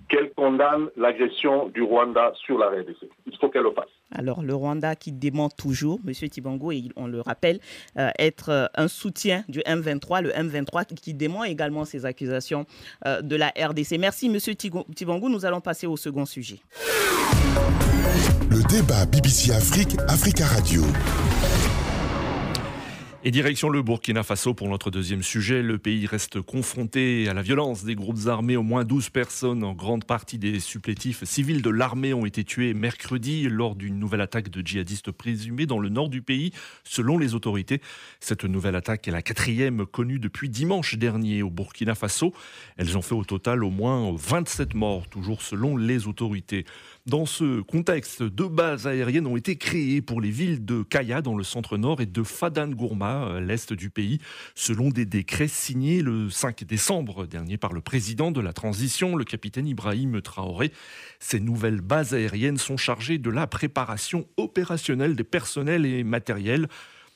[0.10, 3.10] Qu'elle condamne l'agression du Rwanda sur la RDC.
[3.28, 3.89] Il faut qu'elle le fasse.
[4.12, 6.13] Alors, le Rwanda qui dément toujours, M.
[6.13, 7.60] Tibango, et on le rappelle,
[7.98, 12.65] euh, être euh, un soutien du M23, le M23 qui dément également ces accusations
[13.06, 13.98] euh, de la RDC.
[14.00, 14.38] Merci, M.
[14.95, 15.30] Tibango.
[15.30, 16.60] Nous allons passer au second sujet.
[18.50, 20.82] Le débat BBC Afrique, Africa Radio.
[23.26, 25.62] Et direction le Burkina Faso pour notre deuxième sujet.
[25.62, 28.56] Le pays reste confronté à la violence des groupes armés.
[28.56, 32.74] Au moins 12 personnes, en grande partie des supplétifs civils de l'armée, ont été tuées
[32.74, 36.54] mercredi lors d'une nouvelle attaque de djihadistes présumés dans le nord du pays,
[36.86, 37.82] selon les autorités.
[38.22, 42.34] Cette nouvelle attaque est la quatrième connue depuis dimanche dernier au Burkina Faso.
[42.78, 46.64] Elles ont fait au total au moins 27 morts, toujours selon les autorités.
[47.10, 51.36] Dans ce contexte, deux bases aériennes ont été créées pour les villes de Kaya dans
[51.36, 54.19] le centre-nord et de Fadan Gourma à l'est du pays,
[54.54, 59.24] selon des décrets signés le 5 décembre dernier par le président de la transition, le
[59.24, 60.72] capitaine Ibrahim Traoré.
[61.19, 66.67] Ces nouvelles bases aériennes sont chargées de la préparation opérationnelle des personnels et matériels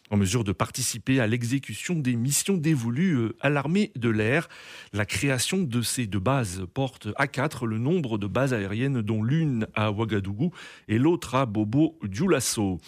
[0.09, 4.49] en mesure de participer à l'exécution des missions dévolues euh, à l'armée de l'air.
[4.91, 9.23] La création de ces deux bases porte à quatre le nombre de bases aériennes dont
[9.23, 10.51] l'une à Ouagadougou
[10.87, 12.79] et l'autre à Bobo Dioulasso.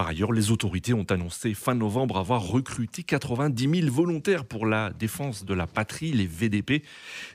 [0.00, 4.94] Par ailleurs, les autorités ont annoncé fin novembre avoir recruté 90 000 volontaires pour la
[4.94, 6.84] défense de la patrie, les VDP,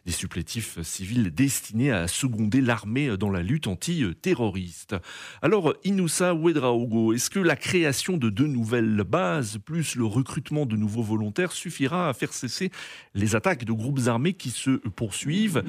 [0.08, 4.96] des supplétifs civils destinés à seconder l'armée dans la lutte anti-terroriste.
[5.44, 10.76] Alors, Inoussa Ouedraogo, est-ce que la création de deux nouvelles bases, plus le recrutement de
[10.76, 12.72] nouveaux volontaires, suffira à faire cesser
[13.14, 15.64] les attaques de groupes armés qui se poursuivent?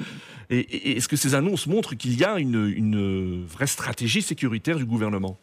[0.49, 5.39] Et, est-ce que ces annonces montrent qu'il y a une, vraie stratégie sécuritaire du gouvernement?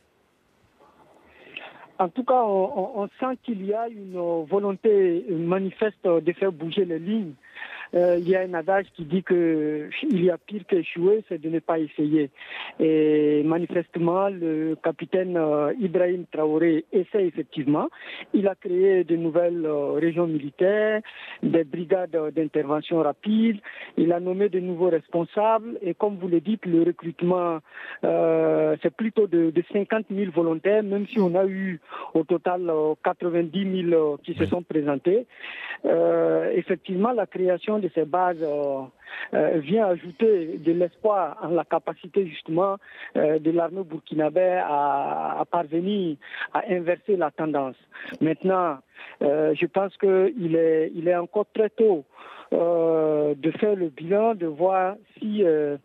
[1.98, 6.98] En tout cas, on sent qu'il y a une volonté manifeste de faire bouger les
[6.98, 7.34] lignes.
[7.94, 11.40] Euh, il y a un adage qui dit que il y a pire qu'échouer, c'est
[11.40, 12.30] de ne pas essayer.
[12.80, 17.88] Et manifestement, le capitaine euh, Ibrahim Traoré essaie effectivement.
[18.32, 21.00] Il a créé de nouvelles euh, régions militaires,
[21.42, 23.58] des brigades d'intervention rapide.
[23.96, 25.78] Il a nommé de nouveaux responsables.
[25.82, 27.58] Et comme vous le dites, le recrutement,
[28.02, 31.80] c'est plutôt de, 50 000 volontaires, même si on a eu
[32.12, 32.70] au total
[33.02, 35.26] 90 000 qui se sont présentés.
[36.54, 38.82] effectivement, la création de ces bases euh,
[39.34, 42.76] euh, vient ajouter de l'espoir en la capacité justement
[43.16, 46.16] euh, de l'armée burkinabé à, parvenir
[46.52, 47.76] à inverser la tendance.
[48.20, 48.78] Maintenant,
[49.20, 52.04] je pense qu'il est, il est encore très tôt
[52.54, 55.76] euh, de faire le bilan, de voir si euh,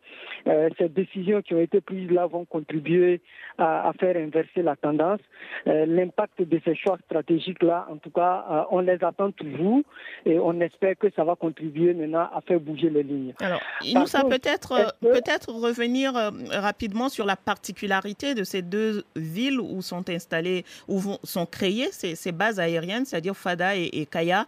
[0.47, 3.21] euh, ces décisions qui ont été prises là vont contribuer
[3.57, 5.19] à, faire inverser la tendance.
[5.65, 9.81] L'impact de ces choix stratégiques-là, en tout cas, on les attend toujours
[10.25, 13.33] et on espère que ça va contribuer maintenant à faire bouger les lignes.
[13.41, 16.13] Alors, il nous a peut-être peut-être revenir
[16.51, 22.31] rapidement sur la particularité de ces deux villes où sont installées, où sont créées ces,
[22.31, 24.45] bases aériennes, c'est-à-dire Fada et Kaya.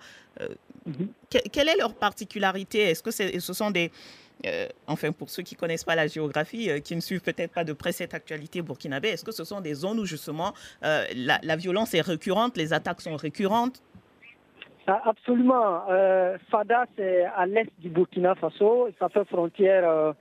[1.30, 2.80] Quelle est leur particularité?
[2.80, 3.92] Est-ce que ce sont des...
[4.48, 7.52] Euh, enfin, pour ceux qui ne connaissent pas la géographie, euh, qui ne suivent peut-être
[7.52, 11.06] pas de près cette actualité burkinabé, est-ce que ce sont des zones où justement euh,
[11.14, 13.84] la, violence est récurrente, les attaques sont récurrentes?
[14.88, 15.84] Absolument.
[15.90, 18.90] Euh, Fada, c'est à l'est du Burkina Faso.
[19.00, 20.14] Ça fait frontière euh,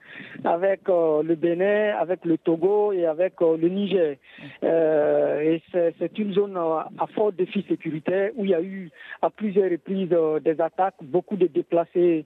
[0.43, 4.17] avec euh, le Bénin, avec le Togo et avec le Niger.
[4.63, 8.89] et c'est une zone à fort défi sécuritaire où il y a eu
[9.21, 12.25] à plusieurs reprises des attaques, beaucoup de déplacés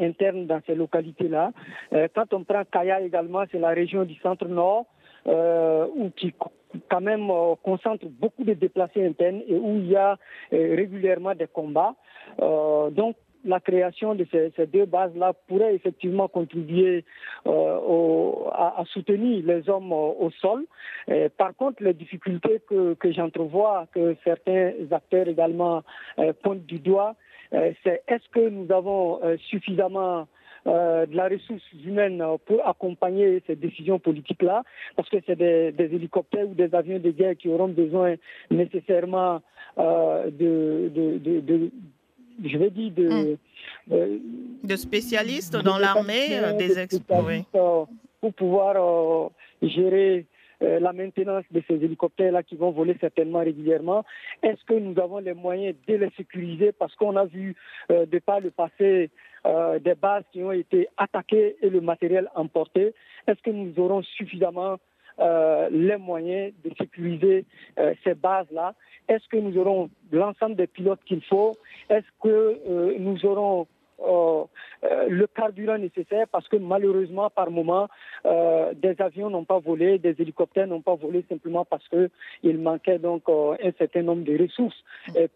[0.00, 1.52] internes dans ces localités-là.
[2.14, 4.86] quand on prend Kaya également, c'est la région du centre-nord.
[5.26, 6.32] Où qui
[6.88, 10.18] quand même euh, concentre beaucoup de déplacés internes et où il y a
[10.52, 11.94] euh, régulièrement des combats.
[12.40, 17.04] Euh, donc la création de ces, deux bases-là pourrait effectivement contribuer
[17.44, 20.64] à, soutenir les hommes au sol.
[21.36, 25.84] par contre, les difficultés que, que j'entrevois, que certains acteurs également
[26.42, 27.14] pointent du doigt,
[27.52, 30.26] c'est est-ce que nous avons suffisamment
[30.66, 34.64] euh, de la ressource humaine pour accompagner ces décisions politiques-là,
[34.96, 38.16] parce que c'est des, hélicoptères ou des avions de guerre qui auront besoin
[38.50, 39.42] nécessairement
[39.78, 41.70] euh, de, de,
[42.44, 43.36] je vais dire, de,
[43.92, 44.20] hum.
[44.64, 47.44] de spécialistes dans l'armée, euh, des experts,
[48.20, 49.30] pour pouvoir
[49.62, 50.26] gérer
[50.60, 54.04] la maintenance de ces hélicoptères-là qui vont voler certainement régulièrement.
[54.42, 56.72] Est-ce que nous avons les moyens de les sécuriser?
[56.72, 57.54] Parce qu'on a vu
[57.90, 59.10] de par le passé
[59.46, 62.94] euh, des bases qui ont été attaquées et le matériel emporté.
[63.28, 64.76] Est-ce que nous aurons suffisamment
[65.20, 67.44] euh, les moyens de sécuriser
[67.78, 68.74] euh, ces bases-là?
[69.08, 71.52] Est-ce que nous aurons l'ensemble des pilotes qu'il faut?
[71.88, 73.68] Est-ce que nous aurons
[74.02, 76.26] le carburant nécessaire?
[76.28, 77.88] Parce que malheureusement, par moment,
[78.24, 83.22] des avions n'ont pas volé, des hélicoptères n'ont pas volé simplement parce qu'il manquait donc
[83.28, 84.82] un certain nombre de ressources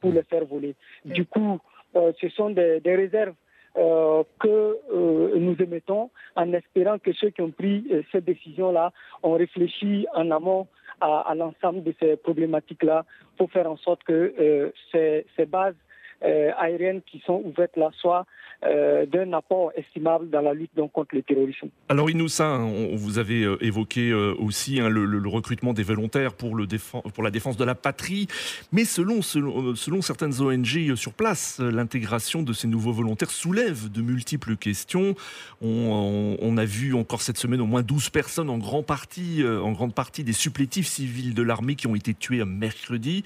[0.01, 0.75] pour les faire voler.
[1.05, 1.61] Du coup,
[1.95, 3.35] ce sont des réserves
[3.77, 4.49] euh, que
[4.93, 10.07] euh, nous émettons en espérant que ceux qui ont pris euh, cette décision-là ont réfléchi
[10.13, 10.67] en amont
[11.01, 13.05] à, l'ensemble de ces problématiques-là
[13.39, 15.77] pour faire en sorte que ces, ces bases
[16.23, 18.27] aériennes qui sont ouvertes là soient
[18.63, 21.69] euh, d'un apport estimable dans la lutte contre le terrorisme.
[21.89, 26.55] Alors Inoussa, on, vous avez euh, évoqué euh, aussi hein, le, recrutement des volontaires pour,
[26.55, 26.67] le
[27.15, 28.27] pour la défense de la patrie,
[28.71, 34.57] mais selon, selon, certaines ONG sur place, l'intégration de ces nouveaux volontaires soulève de multiples
[34.57, 35.15] questions.
[35.63, 39.95] On, a vu encore cette semaine au moins 12 personnes en, grand partie, en grande
[39.95, 43.25] partie des supplétifs civils de l'armée qui ont été tués mercredi.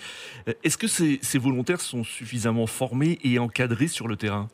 [0.62, 4.46] Est-ce que ces, volontaires sont suffisamment formés et encadrés sur le terrain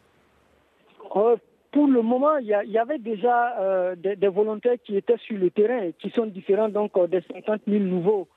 [1.16, 1.36] euh,
[1.72, 5.90] pour le moment, il y, avait déjà euh, des, volontaires qui étaient sur le terrain,
[6.00, 8.28] qui sont différents donc euh, des 50 000 nouveaux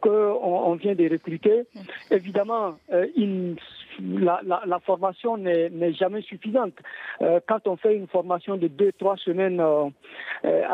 [0.00, 1.64] qu'on on vient de recruter.
[2.10, 2.76] Évidemment,
[4.00, 6.72] la, formation n'est jamais suffisante.
[7.20, 9.60] quand on fait une formation de deux, trois semaines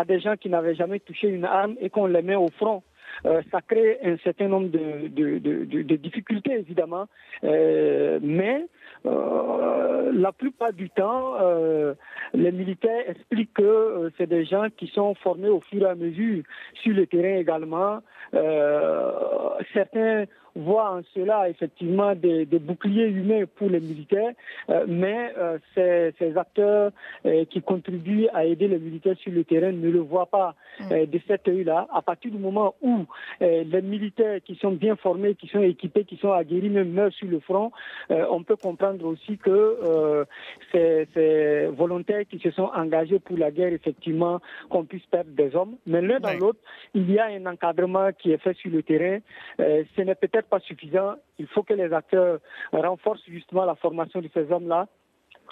[0.01, 2.85] à des gens qui n'avaient jamais touché une arme et qu'on les met au front,
[3.23, 7.07] ça crée un certain nombre de, difficultés, évidemment.
[7.43, 8.67] mais
[9.05, 11.37] la plupart du temps,
[12.35, 16.43] les militaires expliquent que c'est des gens qui sont formés au fur et à mesure
[16.83, 18.01] sur le terrain également.
[20.55, 24.33] Voit en cela effectivement des, boucliers humains pour les militaires,
[24.69, 26.93] euh, mais euh, ces, acteurs
[27.27, 31.07] euh, qui contribuent à aider les militaires sur le terrain ne le voient pas mm.
[31.07, 31.87] de cet œil-là.
[31.93, 33.05] À partir du moment où
[33.41, 37.29] les militaires qui sont bien formés, qui sont équipés, qui sont aguerris, même meurent sur
[37.29, 37.73] le front,
[38.09, 40.27] on peut comprendre aussi que
[40.73, 45.55] ces, ces, volontaires qui se sont engagés pour la guerre, effectivement, qu'on puisse perdre des
[45.55, 45.77] hommes.
[45.87, 46.61] Mais l'un dans l'autre,
[46.95, 49.19] il y a un encadrement qui est fait sur le terrain.
[49.59, 51.15] ce n'est peut-être pas suffisant.
[51.39, 52.39] Il faut que les acteurs
[52.73, 54.87] renforcent justement la formation de ces hommes-là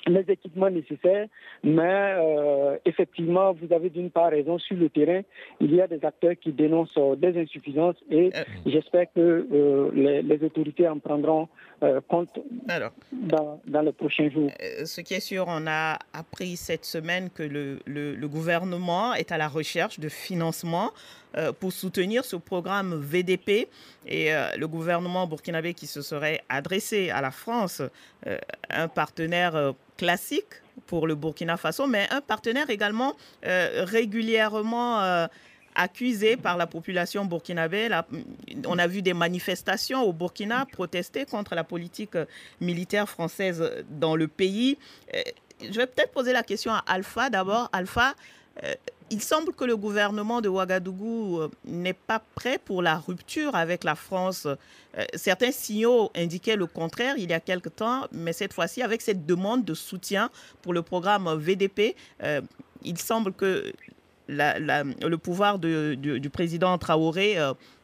[0.07, 1.26] les équipements nécessaires,
[1.62, 5.22] mais euh, effectivement, vous avez d'une part raison, sur le terrain,
[5.61, 8.45] il y a des acteurs qui dénoncent euh, des insuffisances et euh.
[8.66, 11.49] j'espère que les, autorités en prendront
[12.09, 12.39] compte
[13.12, 14.51] dans, dans, les prochains jours.
[14.84, 19.39] ce qui est sûr, on a appris cette semaine que le, le, gouvernement est à
[19.39, 20.91] la recherche de financement
[21.61, 23.68] pour soutenir ce programme VDP
[24.07, 27.83] et le gouvernement burkinabé qui se serait adressé à la France,
[28.70, 33.14] un partenaire classique pour le Burkina Faso, mais un partenaire également
[33.45, 35.26] euh, régulièrement euh,
[35.74, 37.89] accusé par la population burkinabé.
[38.66, 42.16] on a vu des manifestations au Burkina protester contre la politique
[42.61, 44.79] militaire française dans le pays.
[45.14, 45.22] Euh,
[45.61, 47.68] je vais peut-être poser la question à Alpha d'abord.
[47.72, 48.14] Alpha,
[49.11, 53.85] il semble que le gouvernement de Ouagadougou euh, n'est pas prêt pour la rupture avec
[53.85, 54.47] la France.
[54.47, 59.01] Euh, certains signaux indiquaient le contraire il y a quelque temps, mais cette fois-ci, avec
[59.03, 60.31] cette demande de soutien
[60.63, 62.41] pour le programme VDP, euh,
[62.83, 63.73] il semble que
[64.29, 67.39] le pouvoir du président Traoré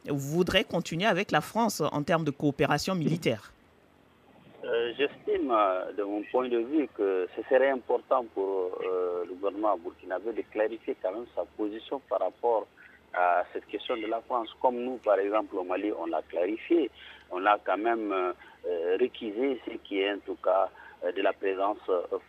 [0.07, 3.51] voudrait continuer avec la France en termes de coopération militaire.
[4.65, 9.35] Euh, j'estime, euh, de mon point de vue, que ce serait important pour euh, le
[9.35, 12.65] gouvernement burkinabé de clarifier quand même sa position par rapport
[13.13, 14.49] à cette question de la France.
[14.59, 16.89] Comme nous, par exemple, au Mali, on l'a clarifié.
[17.29, 18.13] On a quand même
[18.99, 20.69] réquisé ce qui est en tout cas
[21.15, 21.79] de la présence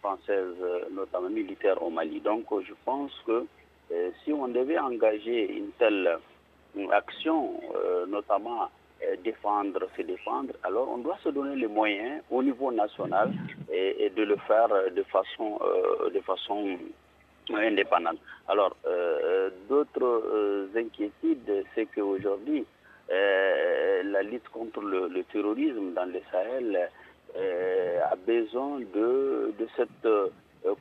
[0.01, 0.55] française,
[0.93, 2.21] notamment militaire au Mali.
[2.21, 3.47] Donc je pense que
[4.25, 6.19] si on devait engager une telle
[6.93, 7.61] action,
[8.09, 8.67] notamment euh,
[9.23, 13.31] défendre, se défendre, alors on doit se donner les moyens au niveau national
[13.73, 16.79] et, de le faire de façon, euh, de façon
[17.51, 18.19] indépendante.
[18.49, 22.65] Alors, euh, d'autres inquiétudes, c'est qu'aujourd'hui,
[23.09, 26.91] la lutte contre le, terrorisme dans le Sahel
[28.11, 30.29] a besoin de, de cette euh,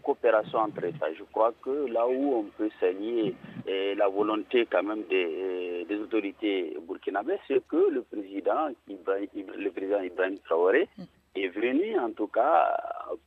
[0.03, 1.13] coopération entre États.
[1.13, 3.35] Je crois que là où on peut saluer
[3.95, 10.37] la volonté quand même des, autorités burkinabées, c'est que le président, Ibrahim, le président Ibrahim
[10.45, 10.87] Traoré
[11.35, 12.77] est venu en tout cas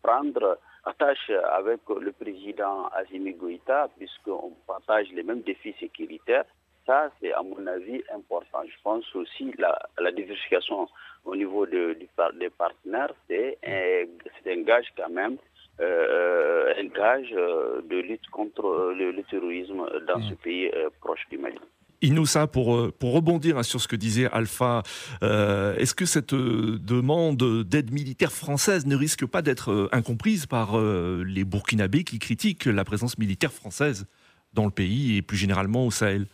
[0.03, 6.45] prendre attache avec le président Azimi Goïta, puisqu'on partage les mêmes défis sécuritaires.
[6.87, 8.63] Ça, c'est à mon avis important.
[8.65, 10.89] Je pense aussi la, la diversification
[11.25, 11.99] au niveau de,
[12.39, 15.48] des partenaires, c'est un, un gage quand même euh,
[15.81, 20.37] un gage euh, de lutte contre euh, le, terrorisme dans ce mm.
[20.37, 20.71] pays
[21.01, 21.59] proche du Mali.
[22.01, 24.85] Inoussa, pour, pour rebondir sur ce que disait Alpha,
[25.21, 32.05] est-ce que cette demande d'aide militaire française ne risque pas d'être incomprise par les Burkinabés
[32.05, 34.07] qui critiquent la présence militaire française
[34.55, 36.27] dans le pays et plus généralement au Sahel?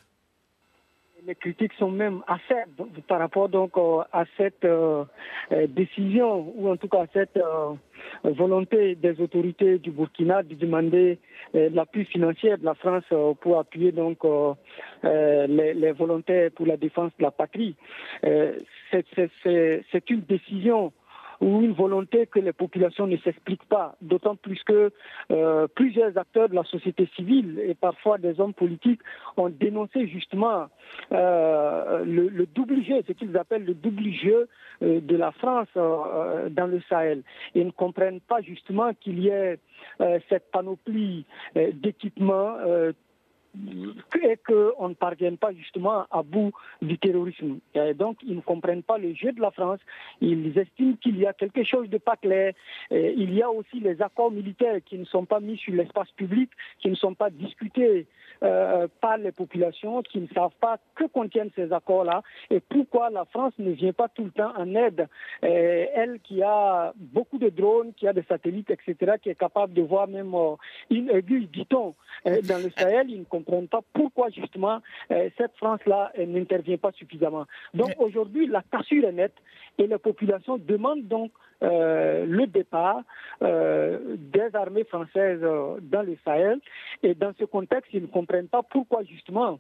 [1.27, 2.62] Les critiques sont même assez
[3.09, 3.72] par rapport donc
[4.12, 4.66] à cette
[5.68, 7.39] décision ou en tout cas à cette
[8.22, 11.18] volonté des autorités du Burkina de demander
[11.55, 14.55] euh, l'appui financier de la France euh, pour appuyer donc euh,
[15.47, 17.77] les, volontaires pour la défense de la patrie.
[18.22, 20.93] C'est une décision
[21.45, 24.91] ou une volonté que les populations ne s'expliquent pas, d'autant plus que
[25.75, 29.01] plusieurs acteurs de la société civile et parfois des hommes politiques
[29.37, 30.69] ont dénoncé justement
[31.11, 34.49] le, double jeu, ce qu'ils appellent le double jeu
[34.83, 37.23] euh, de la France euh, euh, dans le Sahel.
[37.55, 39.59] Ils ne comprennent pas justement qu'il y ait
[40.29, 41.25] cette panoplie
[41.55, 42.57] d'équipements
[44.23, 46.53] et qu'on ne parvienne pas justement à bout
[46.83, 47.59] du terrorisme.
[47.75, 49.81] Et donc, ils ne comprennent pas le jeu de la France.
[50.21, 52.53] Ils estiment qu'il y a quelque chose de pas clair.
[52.91, 56.51] Il y a aussi les accords militaires qui ne sont pas mis sur l'espace public,
[56.81, 58.07] qui ne sont pas discutés
[58.43, 63.25] euh, par les populations, qui ne savent pas que contiennent ces accords-là et pourquoi la
[63.25, 65.07] France ne vient pas tout le temps en aide.
[65.41, 69.83] elle qui a beaucoup de drones, qui a des satellites, etc., qui est capable de
[69.83, 70.57] voir même euh,
[70.91, 71.95] une aiguille, dit-on,
[72.27, 73.11] euh, dans le Sahel,
[73.45, 77.47] comprennent pas pourquoi justement cette France-là n'intervient pas suffisamment.
[77.73, 79.37] Donc aujourd'hui, la cassure est nette
[79.79, 81.31] et la population demande donc
[81.61, 83.03] le départ
[83.41, 86.59] des armées françaises dans le Sahel.
[87.03, 89.59] Et dans ce contexte, ils ne comprennent pas pourquoi justement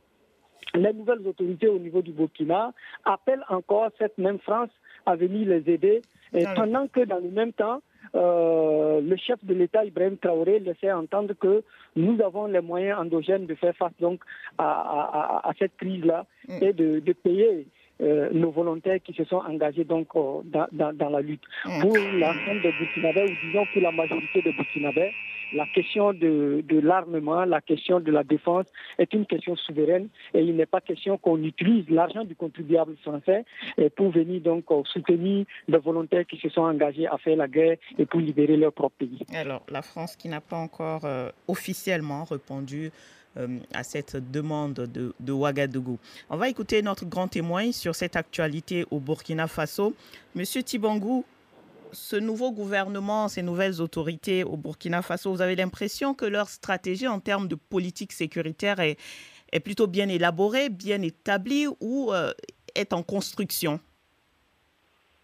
[0.74, 2.72] les nouvelles autorités au niveau du Burkina
[3.04, 4.70] appellent encore cette même France
[5.06, 7.80] à venir les aider, et ah pendant que dans le même temps,
[8.14, 11.62] euh, le chef de l'État, Ibrahim Traoré, laissait entendre que
[11.96, 14.20] nous avons les moyens endogènes de faire face donc
[14.58, 16.62] à, cette crise-là mm.
[16.62, 17.66] et de, payer
[18.00, 20.42] euh, nos volontaires qui se sont engagés donc euh,
[20.72, 21.42] dans, la lutte.
[21.64, 21.80] Mm.
[21.80, 25.12] Pour l'ensemble des Burkinabés, ou disons pour la majorité des Burkinabés,
[25.52, 28.66] la question de, l'armement, la question de la défense
[28.98, 33.44] est une question souveraine et il n'est pas question qu'on utilise l'argent du contribuable français
[33.94, 38.06] pour venir donc soutenir les volontaires qui se sont engagés à faire la guerre et
[38.06, 39.20] pour libérer leur propre pays.
[39.34, 42.90] Alors, la France qui n'a pas encore euh, officiellement répondu
[43.36, 45.98] euh, à cette demande de, Ouagadougou.
[46.30, 49.94] On va écouter notre grand témoin sur cette actualité au Burkina Faso.
[50.34, 51.24] Monsieur Tibangou,
[51.90, 57.08] ce nouveau gouvernement, ces nouvelles autorités au Burkina Faso, vous avez l'impression que leur stratégie
[57.08, 58.98] en termes de politique sécuritaire est,
[59.64, 62.32] plutôt bien élaborée, bien établie ou euh,
[62.74, 63.80] est en construction?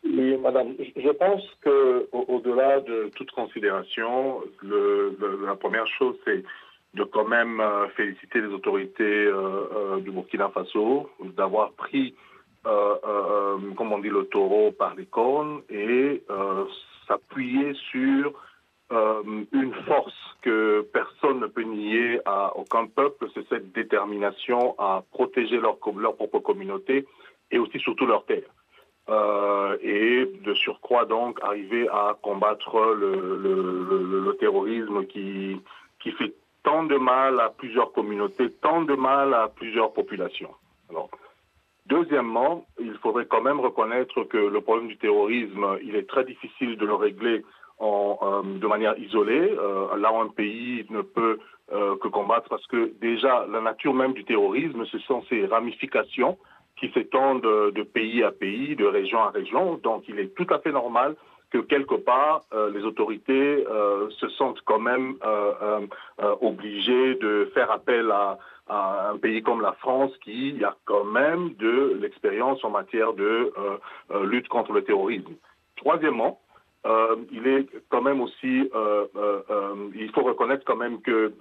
[0.05, 0.75] Oui, madame.
[0.97, 6.43] Je pense qu'au-delà de toute considération, la première chose, c'est
[6.95, 12.15] de quand même euh, féliciter les autorités euh, du Burkina Faso d'avoir pris
[12.67, 16.65] euh, euh, comme on dit, le taureau par les cornes et euh,
[17.07, 18.33] s'appuyer sur
[19.53, 25.59] une force que personne ne peut nier à aucun peuple, c'est cette détermination à protéger
[25.59, 27.07] leur, propre communauté
[27.53, 28.51] et aussi surtout leur terre.
[29.81, 35.61] et de surcroît donc arriver à combattre le, le, le, terrorisme qui,
[36.01, 40.55] qui fait tant de mal à plusieurs communautés, tant de mal à plusieurs populations.
[40.91, 41.11] Alors,
[41.91, 46.77] Deuxièmement, il faudrait quand même reconnaître que le problème du terrorisme, il est très difficile
[46.77, 47.45] de le régler
[47.81, 49.51] en, euh, de manière isolée.
[49.59, 51.41] Euh, là où un pays ne peut
[51.73, 56.39] euh, que combattre, parce que déjà, la nature même du terrorisme, ce sont ces ramifications
[56.77, 59.75] qui s'étendent de pays à pays, de région à région.
[59.83, 61.17] Donc, il est tout à fait normal
[61.51, 62.43] que quelque part,
[62.73, 63.65] les autorités
[64.11, 65.17] se sentent quand même
[66.41, 68.39] obligées de faire appel à,
[68.71, 73.77] un pays comme la France qui a quand même de l'expérience en matière de euh,
[74.13, 75.33] euh, lutte contre le terrorisme.
[75.77, 76.41] Troisièmement,
[76.87, 78.71] euh, il est quand même aussi,
[79.95, 81.35] il faut reconnaître quand même que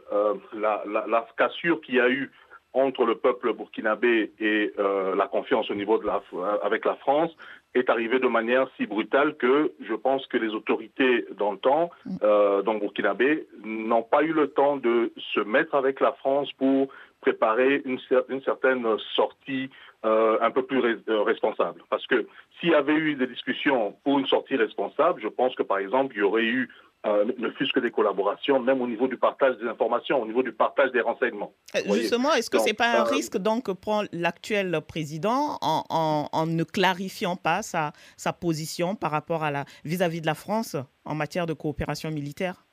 [0.53, 2.31] la, la, cassure qu'il y a eu
[2.73, 6.21] entre le peuple burkinabé et la confiance au niveau de la,
[6.63, 7.35] avec la France
[7.75, 11.91] est arrivée de manière si brutale que je pense que les autorités dans le temps,
[12.23, 16.87] euh, dans Burkinabé, n'ont pas eu le temps de se mettre avec la France pour
[17.21, 17.99] préparer une,
[18.29, 19.69] une certaine sortie
[20.05, 21.83] euh, un peu plus euh, responsable.
[21.89, 22.25] Parce que
[22.59, 26.15] s'il y avait eu des discussions pour une sortie responsable, je pense que par exemple,
[26.15, 26.69] il y aurait eu
[27.05, 30.43] euh, ne fût-ce que des collaborations, même au niveau du partage des informations, au niveau
[30.43, 31.53] du partage des renseignements.
[31.73, 36.45] Justement, est-ce que ce n'est pas un risque donc que prend l'actuel président en, en,
[36.45, 40.75] ne clarifiant pas sa, sa position par rapport à la vis-à-vis de la France
[41.05, 42.65] en matière de coopération militaire?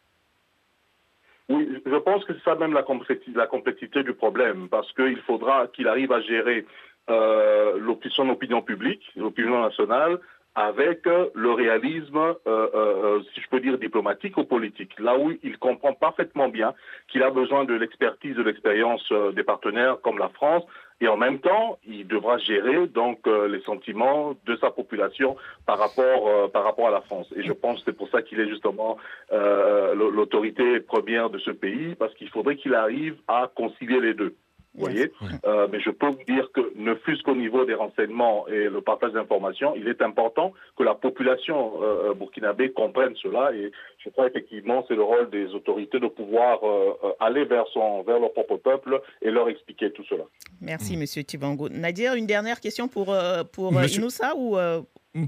[1.49, 5.21] Oui, je pense que c'est ça même la complexité, la complexité du problème, parce qu'il
[5.21, 6.67] faudra qu'il arrive à gérer
[7.09, 7.79] euh,
[8.11, 10.19] son opinion publique, l'opinion nationale,
[10.57, 14.99] avec euh, le réalisme, euh, euh, si je peux dire, diplomatique ou politique.
[14.99, 16.73] Là où il comprend parfaitement bien
[17.09, 20.65] qu'il a besoin de l'expertise, de l'expérience des partenaires comme la France,
[21.03, 25.37] et en même temps, il devra gérer donc les sentiments de sa population
[25.67, 27.29] par rapport par rapport à la France.
[27.37, 28.97] Et je pense que c'est pour ça qu'il est justement
[29.31, 34.35] l'autorité première de ce pays, parce qu'il faudrait qu'il arrive à concilier les deux
[34.77, 35.13] voyez
[35.45, 38.81] euh, Mais je peux vous dire que ne fût-ce qu'au niveau des renseignements et le
[38.81, 44.27] partage d'informations, il est important que la population euh, burkinabé comprenne cela et je crois
[44.27, 48.57] effectivement c'est le rôle des autorités de pouvoir euh, aller vers, son, vers leur propre
[48.57, 50.25] peuple et leur expliquer tout cela.
[50.61, 51.69] Merci, Monsieur Tibango.
[51.69, 53.15] Nadir, une dernière question pour,
[53.53, 54.57] pour Inoussa ou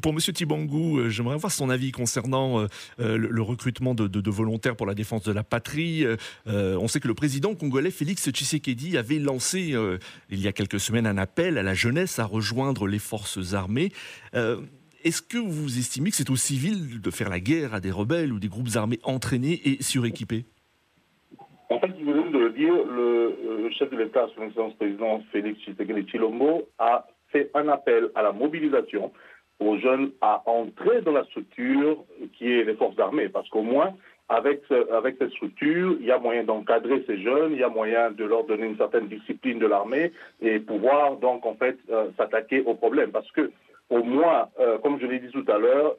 [0.03, 0.18] pour M.
[0.18, 2.66] Tibangou, euh, j'aimerais avoir son avis concernant euh,
[3.01, 6.05] euh, le, recrutement de, volontaires pour la défense de la patrie.
[6.47, 9.74] on sait que le président congolais Félix Tshisekedi avait lancé
[10.30, 13.91] il y a quelques semaines un appel à la jeunesse à rejoindre les forces armées.
[14.34, 18.32] Est-ce que vous estimez que c'est aux civils de faire la guerre à des rebelles
[18.32, 20.45] ou des groupes armés entraînés et suréquipés?
[21.70, 26.09] En fait, vous venez de le dire, le, chef de l'État, son président Félix Tshisekedi
[26.11, 29.12] Chilombo, a fait un appel à la mobilisation
[29.61, 32.04] aux jeunes à entrer dans la structure
[32.34, 33.94] qui est les forces armées, parce qu'au moins,
[34.28, 38.11] avec, avec cette structure, il y a moyen d'encadrer ces jeunes, il y a moyen
[38.11, 41.78] de leur donner une certaine discipline de l'armée et pouvoir donc en fait
[42.18, 43.11] s'attaquer au problème.
[43.11, 43.50] Parce que
[43.88, 44.48] au moins,
[44.82, 45.96] comme je l'ai dit tout à l'heure,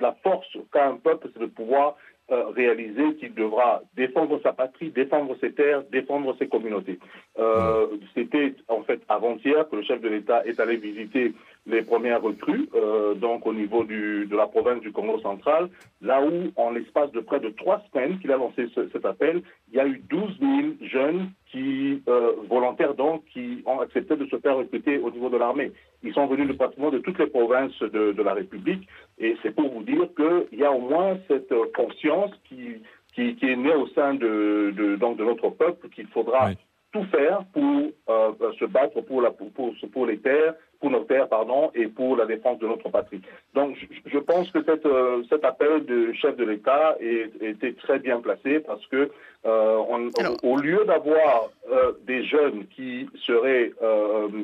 [0.00, 1.96] la force qu'a un peuple, c'est de pouvoir
[2.30, 6.98] euh, réaliser qu'il devra défendre sa patrie, défendre ses terres, défendre ses communautés.
[7.38, 11.34] Euh, c'était en fait avant-hier que le chef de l'État est allé visiter
[11.66, 15.68] les premières recrues, euh, donc au niveau du, de la province du Congo central,
[16.00, 19.76] là où, en l'espace de près de trois semaines qu'il a lancé cet appel, il
[19.76, 20.52] y a eu 12 000
[20.82, 25.36] jeunes qui, euh, volontaires donc, qui ont accepté de se faire recruter au niveau de
[25.36, 25.70] l'armée.
[26.02, 28.88] Ils sont venus de pratiquement de toutes les provinces de, de la République,
[29.18, 32.82] et c'est pour vous dire qu'il y a au moins cette conscience qui,
[33.14, 36.50] qui, qui, est née au sein de, de, donc de notre peuple qu'il faudra
[36.92, 37.64] tout faire pour
[38.08, 39.50] euh, se battre pour, la, pour,
[39.92, 43.22] pour, les terres, pour nos terres, pardon, et pour la défense de notre patrie.
[43.54, 46.96] Donc, je, pense que cette, euh, cet appel du chef de l'État
[47.40, 49.08] était très bien placé parce que
[49.46, 50.10] euh, on,
[50.42, 53.72] au lieu d'avoir euh, des jeunes qui seraient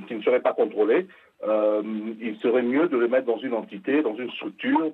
[0.06, 1.08] qui ne seraient pas contrôlés,
[1.46, 1.82] euh,
[2.20, 4.90] il serait mieux de le mettre dans une entité, dans une structure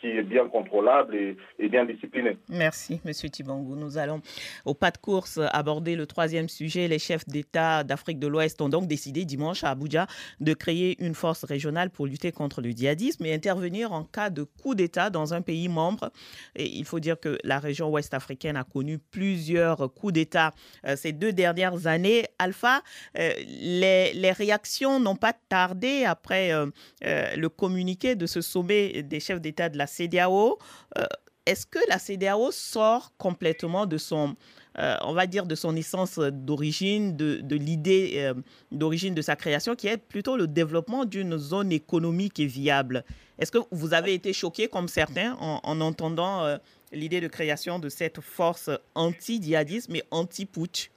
[0.00, 2.36] qui est bien contrôlable et, bien disciplinée.
[2.48, 3.74] Merci, Monsieur Tibangou.
[3.74, 4.20] Nous allons
[4.64, 6.86] au pas de course aborder le troisième sujet.
[6.86, 10.06] Les chefs d'État d'Afrique de l'Ouest ont donc décidé dimanche à Abuja
[10.38, 14.44] de créer une force régionale pour lutter contre le djihadisme et intervenir en cas de
[14.44, 16.10] coup d'État dans un pays membre.
[16.56, 20.52] Il faut dire que la région ouest africaine a connu plusieurs coups d'État
[20.86, 22.26] euh, ces deux dernières années.
[22.38, 22.82] Alpha,
[23.18, 26.66] euh, les réactions n'ont pas tardé après euh,
[27.04, 30.58] euh, le communiqué de ce sommet des chefs d'État de la CDAO.
[30.98, 31.04] Euh,
[31.46, 34.36] est-ce que la CDAO sort complètement de son,
[34.76, 38.30] on va dire, de son essence d'origine, de, l'idée
[38.70, 43.04] d'origine de sa création, qui est plutôt le développement d'une zone économique et viable?
[43.38, 46.58] Est-ce que vous avez été choqué, comme certains, en, entendant
[46.92, 50.90] l'idée de création de cette force anti-djihadisme et anti-putsch?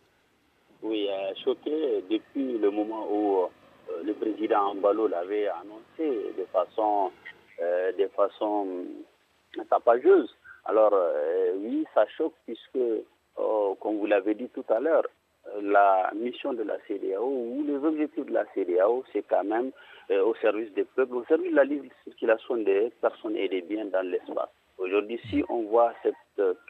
[0.84, 1.08] Oui,
[1.44, 3.48] choqué depuis le moment où
[4.06, 7.12] le président Ambalo l'avait annoncé de façon,
[7.62, 8.86] euh, de façon
[9.70, 10.34] tapageuse.
[10.66, 12.80] Alors euh, oui, ça choque puisque,
[13.36, 15.06] comme vous l'avez dit tout à l'heure,
[15.62, 19.72] la mission de la CDAO ou les objectifs de la CDAO, c'est quand même
[20.12, 23.62] euh, au service des peuples, au service de la libre circulation des personnes et des
[23.62, 24.50] biens dans l'espace.
[24.78, 26.16] Aujourd'hui, si on voit cette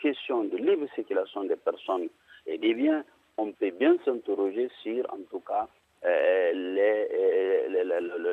[0.01, 2.09] question de libre circulation des personnes
[2.45, 3.03] et des biens,
[3.37, 5.82] on peut bien s'interroger sur, en tout cas, euh, euh,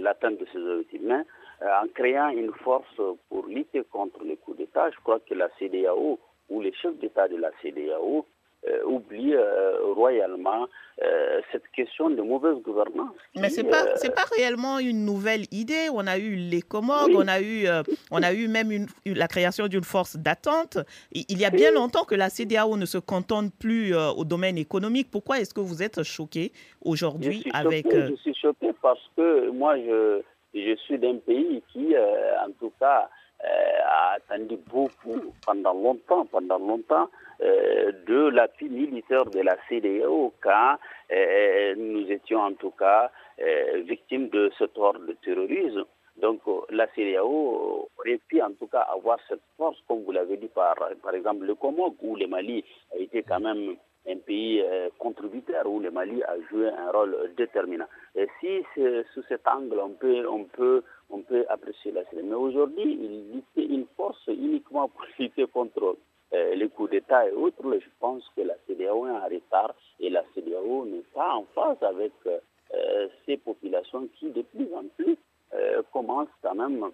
[0.01, 1.03] l'atteinte de ces objectifs.
[1.03, 1.25] Mais
[1.63, 5.49] euh, en créant une force pour lutter contre les coups d'État, je crois que la
[5.59, 6.19] CDAO
[6.49, 8.27] ou les chefs d'État de la CDAO
[8.69, 10.69] euh, oublie euh, royalement
[11.03, 13.17] euh, cette question de mauvaise gouvernance.
[13.35, 15.89] Mais ce n'est pas, pas réellement une nouvelle idée.
[15.91, 17.67] On a eu les Comores, on, a eu,
[18.11, 20.77] on a eu même une, la création d'une force d'attente.
[21.13, 25.11] Il y a bien longtemps que la CDAO ne se contente plus au domaine économique.
[25.11, 26.53] Pourquoi est-ce que vous êtes choqué
[26.83, 27.87] aujourd'hui avec...
[27.91, 30.21] je suis choqué parce que moi, je,
[30.53, 33.09] je suis d'un pays qui, en tout cas,
[33.45, 37.09] a attendu beaucoup pendant longtemps, pendant longtemps,
[37.43, 40.77] euh, de l'appui militaire de la CDAO quand
[41.11, 43.11] euh, nous étions en tout cas
[43.41, 45.85] euh, victimes de ce tort de terrorisme.
[46.21, 50.49] Donc la CDAO aurait pu en tout cas avoir cette force, comme vous l'avez dit
[50.49, 52.63] par, par exemple le Comog, où le Mali
[52.93, 53.77] a été quand même
[54.09, 54.63] un pays
[54.99, 57.87] contributeur, où le Mali a joué un rôle déterminant.
[58.15, 58.65] Et si
[59.13, 62.25] sous cet angle on peut, on peut, on peut apprécier la CDAO.
[62.25, 65.97] Mais aujourd'hui, il une force uniquement pour lutter contre
[66.33, 70.11] euh, les coups d'État et autres, je pense que la CDAO est en retard et
[70.11, 75.17] la CDAO n'est pas en phase avec euh, ces populations qui, de plus en plus,
[75.55, 76.91] euh, commencent quand même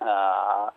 [0.00, 0.72] à,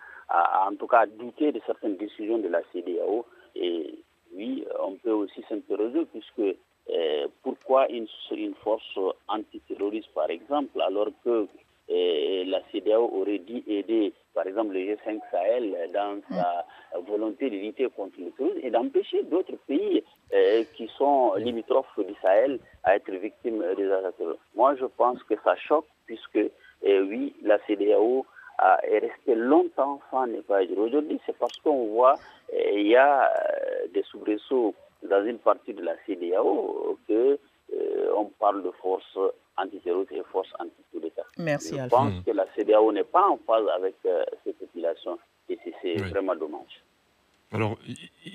[0.68, 3.26] en tout cas, douter de certaines décisions de la CDAO.
[3.55, 3.95] Et
[4.36, 6.58] oui, on peut aussi s'interroger puisque
[7.44, 11.48] pourquoi une, une force antiterroriste, par exemple, alors que
[11.90, 16.22] la CDAO aurait dû aider, par exemple, le G5 Sahel dans mm.
[16.30, 16.66] sa
[17.02, 20.04] volonté de lutter contre le terrorisme et d'empêcher d'autres pays
[20.34, 24.16] euh, qui sont limitrophes du Sahel à être victimes des attaques
[24.56, 28.26] Moi, je pense que ça choque puisque, euh, oui, la CDAO
[28.84, 32.16] est restée longtemps sans ne pas Aujourd'hui, c'est parce qu'on voit
[32.49, 33.32] qu'il euh, y a
[33.93, 34.74] des soubresauts
[35.10, 37.39] dans une partie de la CDAO que
[38.18, 39.18] on parle de forces
[39.55, 40.74] antiterroristes et forces anti
[41.38, 45.57] Merci, Je pense que la CDAO n'est pas en phase avec euh, ces populations et
[45.82, 46.84] c'est vraiment dommage.
[47.52, 47.80] Alors,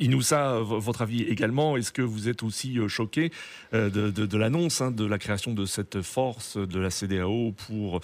[0.00, 3.30] Inoussa, votre avis également, est-ce que vous êtes aussi euh, choqué
[3.72, 8.00] euh, de, l'annonce hein, de la création de cette force de la CDAO pour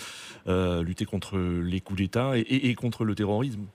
[0.46, 3.66] lutter contre les coups d'État et, contre le terrorisme?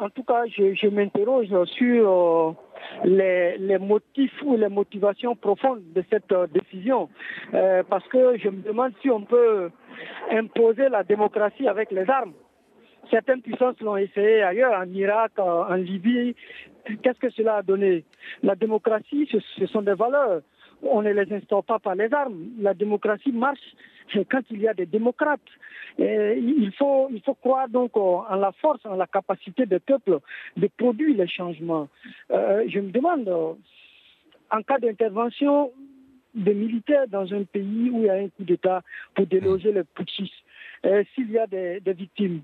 [0.00, 1.46] En tout cas, je, m'interroge
[1.76, 2.56] sur
[3.04, 7.08] les, motifs ou les motivations profondes de cette décision.
[7.52, 9.70] parce que je me demande si on peut
[10.32, 12.32] imposer la démocratie avec les armes.
[13.10, 16.34] Certaines puissances l'ont essayé ailleurs, en Irak, en Libye.
[17.02, 18.04] Qu'est-ce que cela a donné?
[18.42, 20.42] La démocratie, ce sont des valeurs
[20.82, 22.50] on ne les instaure pas par les armes.
[22.58, 23.74] La démocratie marche
[24.30, 25.40] quand il y a des démocrates.
[25.98, 30.18] il, faut, il faut croire donc en la force, en la capacité des peuples
[30.56, 31.88] de produire les changements.
[32.30, 33.28] Euh, je me demande,
[34.50, 35.72] en cas d'intervention
[36.34, 38.82] des militaires dans un pays où il y a un coup d'État
[39.14, 40.32] pour déloger les putschistes,
[40.86, 42.42] euh, s'il y a des, victimes,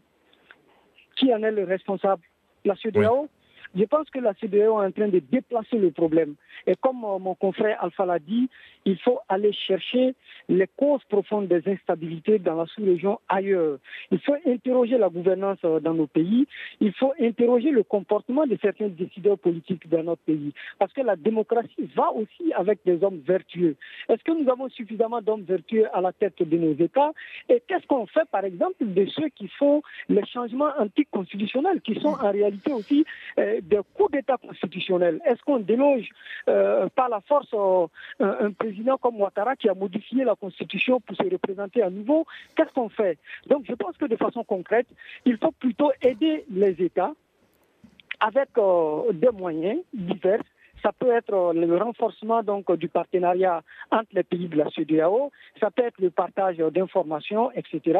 [1.16, 2.22] qui en est le responsable?
[2.64, 3.28] La CEDEAO
[3.76, 6.34] je pense que la CDAO est en train de déplacer le problème.
[6.66, 8.48] Et comme euh, mon confrère Alpha l'a dit,
[8.86, 10.14] il faut aller chercher
[10.48, 13.78] les causes profondes des instabilités dans la sous-région ailleurs.
[14.10, 16.46] Il faut interroger la gouvernance euh, dans nos pays.
[16.80, 20.52] Il faut interroger le comportement de certains décideurs politiques dans notre pays.
[20.78, 23.76] Parce que la démocratie va aussi avec des hommes vertueux.
[24.08, 27.12] Est-ce que nous avons suffisamment d'hommes vertueux à la tête de nos États?
[27.48, 32.14] Et qu'est-ce qu'on fait, par exemple, de ceux qui font les changements anticonstitutionnels, qui sont
[32.20, 33.04] en réalité aussi
[33.38, 35.20] euh, des coups d'État constitutionnels.
[35.26, 36.08] Est-ce qu'on déloge
[36.48, 37.86] euh, par la force euh,
[38.20, 42.26] un, président comme Ouattara qui a modifié la Constitution pour se représenter à nouveau?
[42.54, 43.18] Qu'est-ce qu'on fait?
[43.48, 44.86] Donc je pense que de façon concrète,
[45.24, 47.12] il faut plutôt aider les États
[48.20, 50.42] avec euh, des moyens divers.
[50.82, 55.70] Ça peut être le renforcement donc du partenariat entre les pays de la CEDEAO, ça
[55.70, 57.98] peut être le partage d'informations, etc.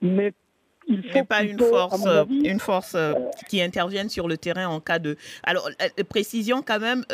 [0.00, 0.32] Mais
[0.88, 2.96] il faut pas une force, une force
[3.48, 5.16] qui intervienne sur le terrain en cas de.
[5.42, 5.68] Alors,
[6.08, 7.04] précision quand même,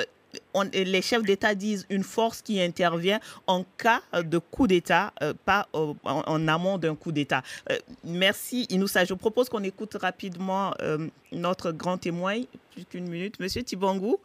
[0.73, 5.69] les chefs d'État disent une force qui intervient en cas de coup d'État, euh, pas
[5.73, 7.43] en, amont d'un coup d'État.
[7.71, 9.05] Euh, merci Inoussa.
[9.05, 12.41] Je propose qu'on écoute rapidement euh, notre grand témoin,
[12.73, 14.19] plus qu'une minute, Monsieur Tibangou,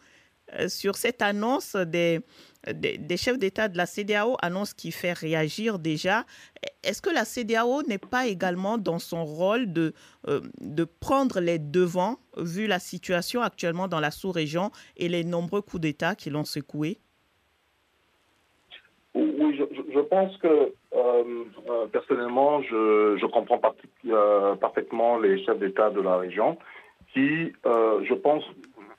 [0.67, 6.25] sur cette annonce des chefs d'État de la CDAO annonce qui fait réagir déjà.
[6.83, 9.93] Est-ce que la CDAO n'est pas également dans son rôle de,
[10.27, 15.61] euh, de prendre les devants, vu la situation actuellement dans la sous-région et les nombreux
[15.61, 16.97] coups d'État qui l'ont secoué?
[19.15, 19.55] Oui,
[19.93, 23.59] je, pense que euh, euh, personnellement, je, je comprends
[24.59, 26.57] parfaitement les chefs d'État de la région
[27.13, 28.43] qui, je pense,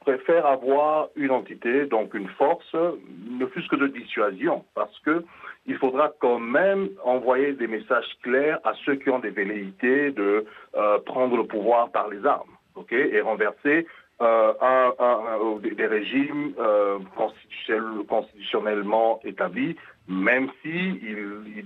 [0.04, 5.24] préfère avoir une entité, donc une force, ne fût-ce que de dissuasion, parce que
[5.66, 10.44] il faudra quand même envoyer des messages clairs à ceux qui ont des velléités de
[10.76, 13.86] euh, prendre le pouvoir par les armes, ok, et renverser
[14.20, 14.52] euh,
[15.60, 16.98] des régimes euh,
[18.06, 19.76] constitutionnellement établis,
[20.06, 21.00] même si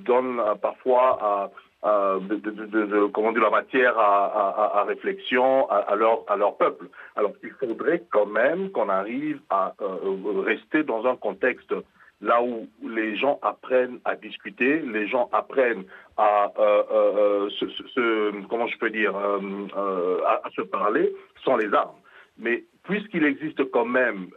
[0.05, 1.51] donnent parfois à
[1.85, 6.87] euh, de, de, de, la matière à, réflexion à, leur, peuple.
[7.15, 11.73] Alors, il faudrait quand même qu'on arrive à euh, rester dans un contexte
[12.21, 15.85] là où les gens apprennent à discuter, les gens apprennent
[16.17, 21.15] à euh, se, comment je peux dire, à, se parler
[21.45, 21.95] sans les armes.
[22.39, 24.31] Mais puisqu'il existe quand même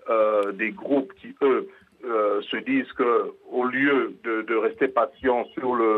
[0.53, 1.67] des groupes qui, eux,
[2.03, 5.90] euh, se disent que au lieu de, rester patient sur le,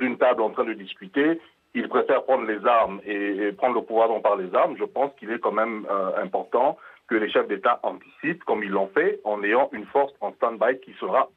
[0.00, 1.40] d'une table en train de discuter,
[1.74, 4.76] ils préfèrent prendre les armes et, prendre le pouvoir par les armes.
[4.78, 6.76] Je pense qu'il est quand même euh, important
[7.08, 10.80] que les chefs d'État anticipent, comme ils l'ont fait, en ayant une force en stand-by
[10.80, 11.28] qui sera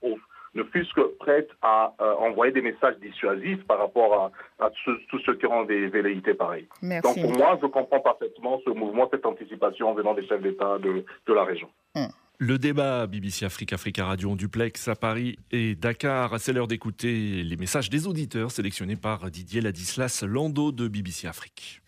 [0.56, 4.70] ne fût-ce que prête à euh, envoyer des messages dissuasifs par rapport à,
[5.10, 6.68] tous ceux qui auront des velléités pareilles.
[6.82, 11.34] Donc pour moi, je comprends parfaitement ce mouvement, cette anticipation venant des chefs d'État de,
[11.34, 11.70] la région.
[11.96, 12.06] Hmm.
[12.40, 16.36] Le débat BBC Afrique, Africa Radio en duplex à Paris et Dakar.
[16.40, 21.82] C'est l'heure d'écouter les messages des auditeurs sélectionnés par Didier Ladislas Lando de BBC Afrique.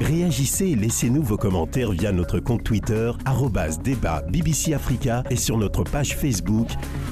[0.00, 3.12] Réagissez et laissez-nous vos commentaires via notre compte Twitter,
[3.82, 6.68] débat BBC Africa et sur notre page Facebook,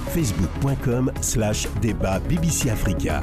[0.08, 3.22] facebook.com slash débat BBC Africa.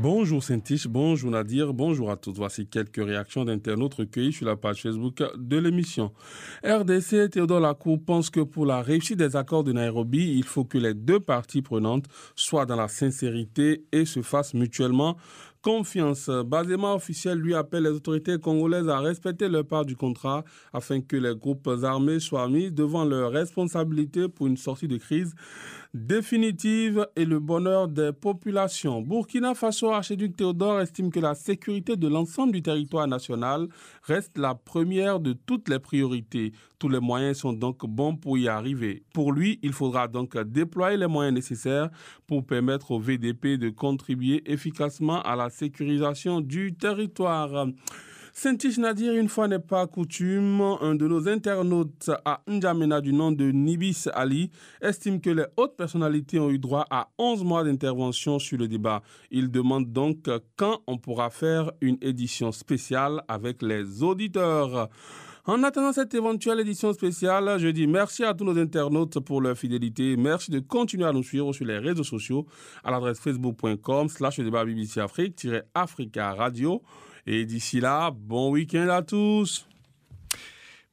[0.00, 2.34] Bonjour Saint-Tiche, bonjour Nadir, bonjour à tous.
[2.36, 6.12] Voici quelques réactions d'internautes recueillies sur la page Facebook de l'émission.
[6.64, 10.78] RDC Théodore Lacour pense que pour la réussite des accords de Nairobi, il faut que
[10.78, 12.04] les deux parties prenantes
[12.36, 15.16] soient dans la sincérité et se fassent mutuellement
[15.62, 16.30] confiance.
[16.46, 21.16] Basement officiel lui appelle les autorités congolaises à respecter leur part du contrat afin que
[21.16, 25.34] les groupes armés soient mis devant leurs responsabilités pour une sortie de crise
[25.94, 29.00] définitive et le bonheur des populations.
[29.00, 33.68] Burkina Faso, archiduc Théodore estime que la sécurité de l'ensemble du territoire national
[34.02, 36.52] reste la première de toutes les priorités.
[36.78, 39.02] Tous les moyens sont donc bons pour y arriver.
[39.12, 41.90] Pour lui, il faudra donc déployer les moyens nécessaires
[42.26, 47.66] pour permettre au VDP de contribuer efficacement à la sécurisation du territoire.
[48.40, 53.32] Saint-Tiche Nadir, une fois n'est pas coutume, un de nos internautes à N'Djamena du nom
[53.32, 58.38] de Nibis Ali estime que les hautes personnalités ont eu droit à 11 mois d'intervention
[58.38, 59.02] sur le débat.
[59.32, 64.88] Il demande donc quand on pourra faire une édition spéciale avec les auditeurs.
[65.44, 69.58] En attendant cette éventuelle édition spéciale, je dis merci à tous nos internautes pour leur
[69.58, 70.16] fidélité.
[70.16, 72.46] Merci de continuer à nous suivre sur les réseaux sociaux
[72.84, 76.82] à l'adresse facebook.com slash débat BBC Afrique-Africa Radio.
[77.30, 79.66] Et d'ici là, bon week-end à tous.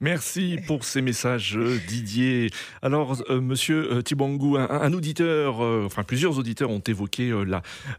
[0.02, 1.58] Merci pour ces messages,
[1.88, 2.50] Didier.
[2.82, 7.32] Alors, euh, Monsieur euh, Tibangou, un, auditeur, euh, enfin plusieurs auditeurs ont évoqué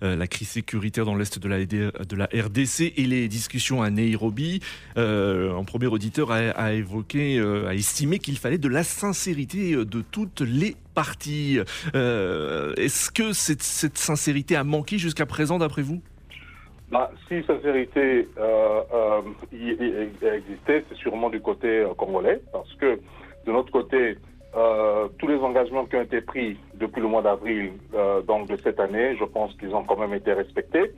[0.02, 4.60] la, crise sécuritaire dans l'est de la, RDC et les discussions à Nairobi.
[4.96, 10.76] un premier auditeur a, évoqué, a estimé qu'il fallait de la sincérité de toutes les
[10.94, 11.58] parties.
[11.96, 16.04] Est-ce que cette sincérité a manqué jusqu'à présent, d'après vous?
[16.90, 19.22] Bah, si sincérité euh, euh,
[20.34, 22.98] existait, c'est sûrement du côté euh, congolais, parce que
[23.46, 24.18] de notre côté,
[24.56, 28.80] euh, tous les engagements qui ont été pris depuis le mois d'avril euh, de cette
[28.80, 30.94] année, je pense qu'ils ont quand même été respectés.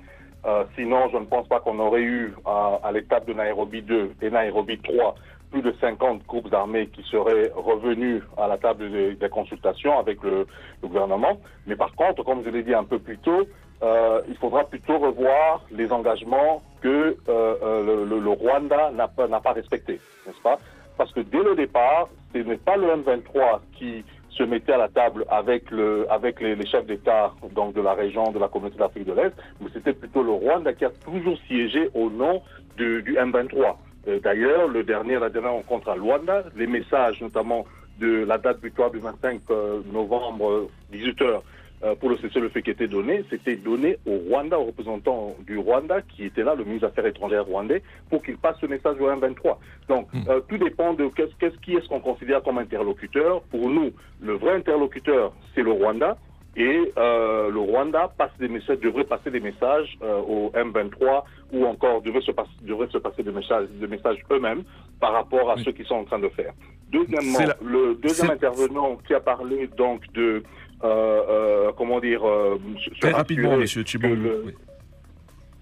[0.76, 4.80] Sinon, je ne pense pas qu'on aurait eu à, l'étape de Nairobi 2 et Nairobi
[4.80, 5.16] 3
[5.52, 10.48] plus de 50 groupes armés qui seraient revenus à la table des, consultations avec le,
[10.82, 11.38] gouvernement.
[11.68, 13.48] Mais par contre, comme je l'ai dit un peu plus tôt,
[13.82, 19.54] euh, il faudra plutôt revoir les engagements que euh, euh le, Rwanda n'a pas, pas
[19.54, 20.58] respectés, n'est-ce pas?
[20.98, 24.90] Parce que dès le départ, ce n'est pas le M23 qui se mettait à la
[24.90, 29.06] table avec, le, avec les, chefs d'État donc de la région de la communauté d'Afrique
[29.06, 32.42] de l'Est, mais c'était plutôt le Rwanda qui a toujours siégé au nom
[32.78, 33.76] du, du M23.
[34.24, 37.66] D'ailleurs, le dernier, la dernière rencontre à Luanda, les messages notamment
[38.00, 41.44] de la date butoir du 25 euh, novembre, 18 heures,
[41.84, 46.02] euh, pour le cessez-le-feu qui était donné, c'était donné au Rwanda, au représentant du Rwanda,
[46.02, 49.10] qui était là, le ministre des Affaires étrangères rwandais, pour qu'il passe ce message au
[49.10, 49.58] M23.
[49.88, 50.20] Donc, mmh.
[50.30, 53.42] euh, tout dépend de qu'est-ce qu'est-ce qui est-ce qu'on considère comme interlocuteur.
[53.44, 56.18] Pour nous, le vrai interlocuteur, c'est le Rwanda.
[56.58, 61.24] Et euh, le Rwanda passe des messages, devrait passer des messages euh, au M23
[61.54, 64.64] ou encore devrait se, passe, devrait se passer des messages, des messages eux-mêmes
[65.00, 65.64] par rapport à oui.
[65.64, 66.52] ce qu'ils sont en train de faire.
[66.92, 67.56] Deuxièmement, la...
[67.62, 70.44] le deuxième intervenant qui a parlé donc de
[70.82, 72.60] comment dire, euh,
[73.00, 74.18] Très rapidement, Monsieur Chibon.
[74.46, 74.54] Oui.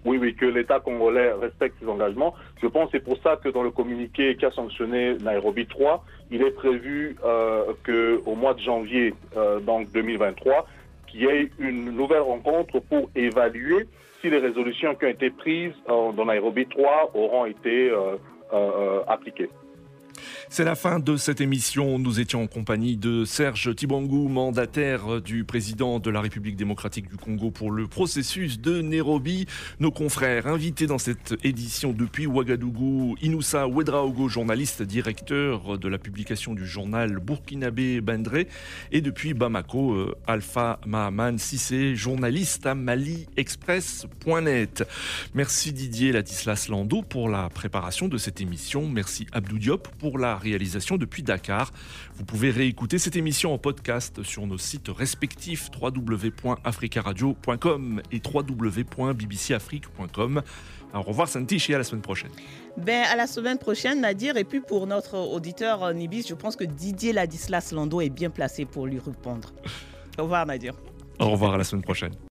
[0.06, 2.34] oui, oui, que l'État congolais respecte ses engagements.
[2.62, 6.04] Je pense que c'est pour ça que dans le communiqué qui a sanctionné Nairobi 3,
[6.32, 10.68] il est prévu euh, qu'au mois de janvier euh, donc 2023,
[11.08, 13.88] qu'il y ait une nouvelle rencontre pour évaluer
[14.22, 17.92] si les résolutions qui ont été prises euh, dans Nairobi 3 auront été
[19.08, 19.50] appliquées.
[20.50, 22.00] C'est la fin de cette émission.
[22.00, 27.18] Nous étions en compagnie de Serge Tibangou, mandataire du président de la République démocratique du
[27.18, 29.46] Congo pour le processus de Nairobi.
[29.80, 36.54] Nos confrères invités dans cette édition depuis Ouagadougou, Inoussa Ouedraogo, journaliste directeur de la publication
[36.54, 38.48] du journal burkinabé Bendré,
[38.92, 44.88] et depuis Bamako, euh, Alpha Mahaman Sissé, journaliste à maliexpress.net.
[45.34, 48.88] Merci Didier Ladislas Lando pour la préparation de cette émission.
[48.88, 51.72] Merci Abdou Diop pour la réalisation depuis Dakar.
[52.16, 60.42] Vous pouvez réécouter cette émission en podcast sur nos sites respectifs www.africaradio.com et www.bbcafrique.com.
[60.94, 62.32] Au revoir Santiche et à la semaine prochaine.
[62.78, 64.38] Ben, à la semaine prochaine, Nadir.
[64.38, 68.66] Et puis pour notre auditeur Nibis, je pense que Didier Ladislas Lando est bien placé
[68.66, 69.54] pour lui répondre.
[70.18, 70.74] Au revoir Nadir.
[71.20, 72.14] Au revoir à la semaine prochaine.